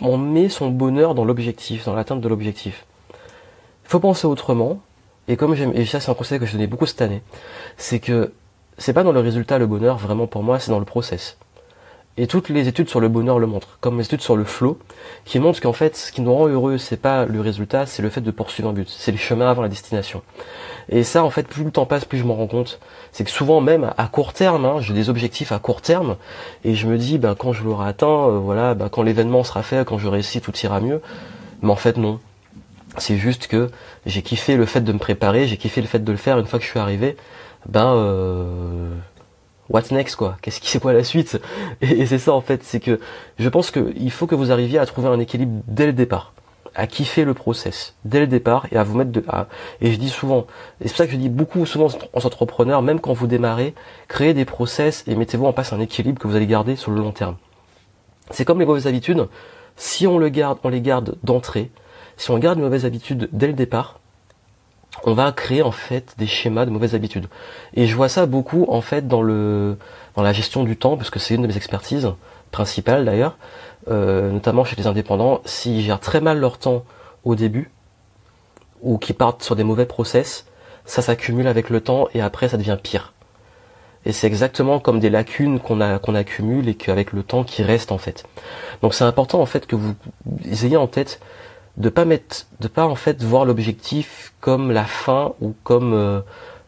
on 0.00 0.18
met 0.18 0.48
son 0.48 0.70
bonheur 0.70 1.14
dans 1.14 1.24
l'objectif, 1.24 1.84
dans 1.84 1.94
l'atteinte 1.94 2.20
de 2.20 2.28
l'objectif. 2.28 2.85
Il 3.86 3.90
faut 3.90 4.00
penser 4.00 4.26
autrement. 4.26 4.80
Et 5.28 5.36
comme 5.36 5.54
j'aime, 5.54 5.72
et 5.74 5.86
ça 5.86 6.00
c'est 6.00 6.10
un 6.10 6.14
conseil 6.14 6.38
que 6.38 6.46
je 6.46 6.52
donnais 6.52 6.66
beaucoup 6.66 6.86
cette 6.86 7.02
année, 7.02 7.22
c'est 7.76 7.98
que 7.98 8.32
c'est 8.78 8.92
pas 8.92 9.02
dans 9.02 9.12
le 9.12 9.20
résultat 9.20 9.58
le 9.58 9.66
bonheur 9.66 9.96
vraiment 9.96 10.26
pour 10.26 10.42
moi, 10.42 10.58
c'est 10.60 10.70
dans 10.70 10.78
le 10.78 10.84
process. 10.84 11.38
Et 12.18 12.26
toutes 12.26 12.48
les 12.48 12.66
études 12.66 12.88
sur 12.88 13.00
le 13.00 13.08
bonheur 13.08 13.38
le 13.38 13.46
montrent, 13.46 13.76
comme 13.80 13.98
les 13.98 14.04
études 14.04 14.22
sur 14.22 14.36
le 14.36 14.44
flow, 14.44 14.78
qui 15.26 15.38
montrent 15.38 15.60
qu'en 15.60 15.74
fait, 15.74 15.96
ce 15.96 16.12
qui 16.12 16.22
nous 16.22 16.32
rend 16.32 16.46
heureux, 16.46 16.78
c'est 16.78 16.96
pas 16.96 17.26
le 17.26 17.40
résultat, 17.42 17.84
c'est 17.84 18.00
le 18.00 18.08
fait 18.08 18.22
de 18.22 18.30
poursuivre 18.30 18.70
un 18.70 18.72
but, 18.72 18.88
c'est 18.88 19.12
le 19.12 19.18
chemin 19.18 19.50
avant 19.50 19.60
la 19.60 19.68
destination. 19.68 20.22
Et 20.88 21.02
ça, 21.02 21.24
en 21.24 21.30
fait, 21.30 21.46
plus 21.46 21.64
le 21.64 21.70
temps 21.70 21.84
passe, 21.84 22.06
plus 22.06 22.16
je 22.16 22.24
m'en 22.24 22.34
rends 22.34 22.46
compte. 22.46 22.80
C'est 23.12 23.24
que 23.24 23.30
souvent, 23.30 23.60
même 23.60 23.92
à 23.98 24.06
court 24.06 24.32
terme, 24.32 24.64
hein, 24.64 24.80
j'ai 24.80 24.94
des 24.94 25.10
objectifs 25.10 25.52
à 25.52 25.58
court 25.58 25.82
terme, 25.82 26.16
et 26.64 26.74
je 26.74 26.86
me 26.86 26.96
dis, 26.96 27.18
ben, 27.18 27.34
quand 27.34 27.52
je 27.52 27.64
l'aurai 27.64 27.88
atteint, 27.88 28.28
euh, 28.28 28.38
voilà, 28.38 28.74
ben, 28.74 28.88
quand 28.88 29.02
l'événement 29.02 29.44
sera 29.44 29.62
fait, 29.62 29.86
quand 29.86 29.98
je 29.98 30.08
réussi, 30.08 30.40
tout 30.40 30.56
ira 30.60 30.80
mieux. 30.80 31.02
Mais 31.60 31.70
en 31.70 31.76
fait, 31.76 31.98
non. 31.98 32.18
C'est 32.98 33.16
juste 33.16 33.46
que 33.46 33.70
j'ai 34.06 34.22
kiffé 34.22 34.56
le 34.56 34.66
fait 34.66 34.80
de 34.80 34.92
me 34.92 34.98
préparer, 34.98 35.46
j'ai 35.46 35.56
kiffé 35.56 35.80
le 35.80 35.86
fait 35.86 35.98
de 35.98 36.10
le 36.10 36.18
faire. 36.18 36.38
Une 36.38 36.46
fois 36.46 36.58
que 36.58 36.64
je 36.64 36.70
suis 36.70 36.78
arrivé, 36.78 37.16
ben 37.68 37.94
euh, 37.94 38.94
what's 39.68 39.90
next 39.90 40.16
quoi? 40.16 40.36
Qu'est-ce 40.42 40.60
qui 40.60 40.68
c'est 40.68 40.80
quoi 40.80 40.92
la 40.92 41.04
suite? 41.04 41.40
Et, 41.80 42.06
c'est 42.06 42.18
ça 42.18 42.32
en 42.32 42.40
fait, 42.40 42.62
c'est 42.62 42.80
que 42.80 43.00
je 43.38 43.48
pense 43.48 43.70
qu'il 43.70 44.10
faut 44.10 44.26
que 44.26 44.34
vous 44.34 44.52
arriviez 44.52 44.78
à 44.78 44.86
trouver 44.86 45.08
un 45.08 45.18
équilibre 45.18 45.62
dès 45.66 45.86
le 45.86 45.92
départ, 45.92 46.32
à 46.74 46.86
kiffer 46.86 47.24
le 47.24 47.34
process 47.34 47.94
dès 48.04 48.20
le 48.20 48.26
départ 48.26 48.66
et 48.70 48.76
à 48.76 48.84
vous 48.84 48.96
mettre 48.96 49.12
de 49.12 49.24
et 49.80 49.92
je 49.92 49.98
dis 49.98 50.10
souvent, 50.10 50.46
et 50.80 50.88
c'est 50.88 50.90
pour 50.90 50.98
ça 50.98 51.06
que 51.06 51.12
je 51.12 51.16
dis 51.16 51.28
beaucoup 51.28 51.66
souvent 51.66 51.88
en 52.12 52.18
entrepreneur, 52.18 52.82
même 52.82 53.00
quand 53.00 53.12
vous 53.12 53.26
démarrez, 53.26 53.74
créez 54.08 54.34
des 54.34 54.44
process 54.44 55.04
et 55.06 55.14
mettez-vous 55.16 55.46
en 55.46 55.52
place 55.52 55.72
un 55.72 55.80
équilibre 55.80 56.18
que 56.18 56.28
vous 56.28 56.36
allez 56.36 56.46
garder 56.46 56.76
sur 56.76 56.90
le 56.92 57.00
long 57.00 57.12
terme. 57.12 57.36
C'est 58.30 58.44
comme 58.44 58.58
les 58.58 58.66
mauvaises 58.66 58.86
habitudes, 58.86 59.28
si 59.76 60.06
on 60.06 60.18
le 60.18 60.28
garde, 60.28 60.58
on 60.64 60.68
les 60.68 60.80
garde 60.80 61.16
d'entrée, 61.22 61.70
si 62.16 62.30
on 62.30 62.38
garde 62.38 62.58
une 62.58 62.64
mauvaise 62.64 62.84
habitude 62.84 63.28
dès 63.32 63.46
le 63.46 63.52
départ, 63.52 64.00
on 65.04 65.12
va 65.12 65.30
créer 65.32 65.62
en 65.62 65.72
fait 65.72 66.14
des 66.18 66.26
schémas 66.26 66.64
de 66.64 66.70
mauvaises 66.70 66.94
habitudes. 66.94 67.26
Et 67.74 67.86
je 67.86 67.94
vois 67.94 68.08
ça 68.08 68.26
beaucoup 68.26 68.66
en 68.68 68.80
fait 68.80 69.06
dans 69.06 69.22
le 69.22 69.76
dans 70.14 70.22
la 70.22 70.32
gestion 70.32 70.64
du 70.64 70.76
temps, 70.76 70.96
parce 70.96 71.10
que 71.10 71.18
c'est 71.18 71.34
une 71.34 71.42
de 71.42 71.46
mes 71.46 71.56
expertises 71.56 72.10
principales 72.50 73.04
d'ailleurs, 73.04 73.36
euh, 73.90 74.30
notamment 74.30 74.64
chez 74.64 74.76
les 74.76 74.86
indépendants, 74.86 75.42
s'ils 75.44 75.82
gèrent 75.82 76.00
très 76.00 76.20
mal 76.20 76.38
leur 76.38 76.58
temps 76.58 76.84
au 77.24 77.34
début, 77.34 77.70
ou 78.80 78.98
qui 78.98 79.12
partent 79.12 79.42
sur 79.42 79.56
des 79.56 79.64
mauvais 79.64 79.86
process, 79.86 80.46
ça 80.86 81.02
s'accumule 81.02 81.48
avec 81.48 81.68
le 81.68 81.80
temps 81.80 82.08
et 82.14 82.20
après 82.20 82.48
ça 82.48 82.56
devient 82.56 82.78
pire. 82.82 83.12
Et 84.06 84.12
c'est 84.12 84.28
exactement 84.28 84.78
comme 84.78 85.00
des 85.00 85.10
lacunes 85.10 85.58
qu'on 85.58 85.98
qu'on 85.98 86.14
accumule 86.14 86.68
et 86.68 86.74
qu'avec 86.74 87.12
le 87.12 87.24
temps 87.24 87.42
qui 87.42 87.62
reste 87.62 87.90
en 87.90 87.98
fait. 87.98 88.24
Donc 88.80 88.94
c'est 88.94 89.04
important 89.04 89.40
en 89.40 89.46
fait 89.46 89.66
que 89.66 89.74
vous 89.74 89.94
ayez 90.64 90.76
en 90.76 90.86
tête 90.86 91.20
de 91.76 91.88
pas 91.88 92.04
mettre, 92.04 92.46
de 92.60 92.68
pas 92.68 92.86
en 92.86 92.94
fait 92.94 93.22
voir 93.22 93.44
l'objectif 93.44 94.32
comme 94.40 94.70
la 94.70 94.84
fin 94.84 95.34
ou 95.40 95.54
comme 95.62 95.92
euh, 95.92 96.20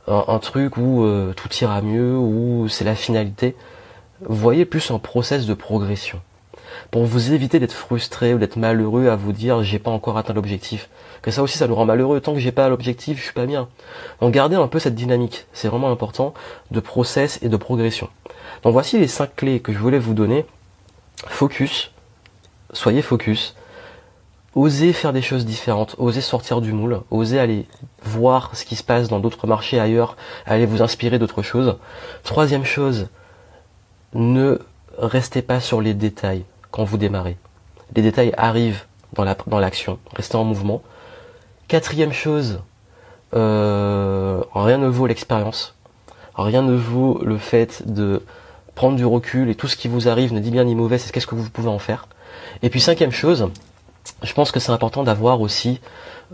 un, 0.07 0.39
truc 0.39 0.77
où 0.77 1.05
euh, 1.05 1.33
tout 1.35 1.49
ira 1.61 1.81
mieux 1.83 2.17
ou 2.17 2.69
c'est 2.69 2.85
la 2.85 2.95
finalité. 2.95 3.57
Voyez 4.21 4.65
plus 4.65 4.91
un 4.91 4.99
process 4.99 5.47
de 5.47 5.55
progression 5.55 6.21
pour 6.91 7.05
vous 7.05 7.33
éviter 7.33 7.59
d'être 7.59 7.73
frustré 7.73 8.35
ou 8.35 8.39
d'être 8.39 8.57
malheureux 8.57 9.09
à 9.09 9.17
vous 9.17 9.33
dire 9.33 9.63
j'ai 9.63 9.79
pas 9.79 9.91
encore 9.91 10.19
atteint 10.19 10.35
l'objectif. 10.35 10.89
Que 11.23 11.31
ça 11.31 11.43
aussi 11.43 11.59
ça 11.59 11.67
nous 11.67 11.75
rend 11.75 11.85
malheureux 11.85 12.21
tant 12.21 12.35
que 12.35 12.39
j'ai 12.39 12.53
pas 12.53 12.69
l'objectif, 12.69 13.19
je 13.19 13.25
suis 13.25 13.33
pas 13.33 13.47
bien. 13.47 13.69
Donc 14.21 14.33
gardez 14.33 14.57
un 14.57 14.69
peu 14.69 14.79
cette 14.79 14.95
dynamique, 14.95 15.47
c'est 15.53 15.69
vraiment 15.69 15.91
important 15.91 16.35
de 16.71 16.81
process 16.81 17.39
et 17.43 17.49
de 17.49 17.57
progression. 17.57 18.09
Donc 18.63 18.73
voici 18.73 18.99
les 18.99 19.09
cinq 19.09 19.37
clés 19.37 19.61
que 19.61 19.73
je 19.73 19.79
voulais 19.79 19.99
vous 19.99 20.15
donner. 20.15 20.45
Focus, 21.27 21.91
soyez 22.73 23.03
focus, 23.03 23.57
Osez 24.59 24.93
faire 24.93 25.13
des 25.13 25.23
choses 25.23 25.47
différentes, 25.47 25.95
osez 25.99 26.21
sortir 26.21 26.61
du 26.61 26.73
moule, 26.73 27.03
osez 27.13 27.39
aller 27.39 27.69
voir 28.03 28.51
ce 28.57 28.65
qui 28.65 28.75
se 28.75 28.83
passe 28.83 29.07
dans 29.07 29.21
d'autres 29.21 29.47
marchés 29.47 29.79
ailleurs, 29.79 30.17
aller 30.47 30.67
vous 30.67 30.83
inspirer 30.83 31.21
d'autres 31.21 31.43
choses. 31.43 31.77
Troisième 32.25 32.65
chose, 32.65 33.07
ne 34.15 34.59
restez 34.99 35.43
pas 35.43 35.61
sur 35.61 35.81
les 35.81 35.95
détails 35.95 36.43
quand 36.73 36.83
vous 36.83 36.99
démarrez. 36.99 37.37
Les 37.95 38.03
détails 38.03 38.35
arrivent 38.37 38.83
dans 39.13 39.23
l'action, 39.23 40.01
dans 40.11 40.17
restez 40.17 40.37
en 40.37 40.43
mouvement. 40.43 40.83
Quatrième 41.69 42.13
chose, 42.13 42.61
euh, 43.35 44.43
rien 44.57 44.79
ne 44.79 44.89
vaut 44.89 45.07
l'expérience, 45.07 45.77
rien 46.35 46.63
ne 46.63 46.75
vaut 46.75 47.21
le 47.23 47.39
fait 47.39 47.87
de 47.87 48.25
prendre 48.75 48.97
du 48.97 49.07
recul 49.07 49.51
et 49.51 49.55
tout 49.55 49.69
ce 49.69 49.77
qui 49.77 49.87
vous 49.87 50.09
arrive 50.09 50.33
ne 50.33 50.41
dit 50.41 50.51
bien 50.51 50.65
ni 50.65 50.75
mauvais, 50.75 50.99
c'est 50.99 51.13
qu'est-ce 51.13 51.29
que 51.29 51.37
vous 51.37 51.49
pouvez 51.49 51.69
en 51.69 51.79
faire. 51.79 52.09
Et 52.63 52.71
puis 52.71 52.81
cinquième 52.81 53.13
chose, 53.13 53.51
je 54.23 54.33
pense 54.33 54.51
que 54.51 54.61
c'est 54.61 54.73
important 54.73 55.05
d'avoir 55.05 55.41
aussi 55.41 55.81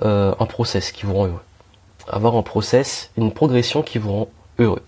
euh, 0.03 0.35
un 0.39 0.47
process 0.47 0.93
qui 0.93 1.07
vous 1.07 1.15
rend 1.15 1.27
heureux. 1.27 1.43
Avoir 2.09 2.37
un 2.37 2.43
process, 2.43 3.11
une 3.17 3.33
progression 3.33 3.83
qui 3.83 3.99
vous 3.99 4.13
rend 4.13 4.29
heureux. 4.59 4.83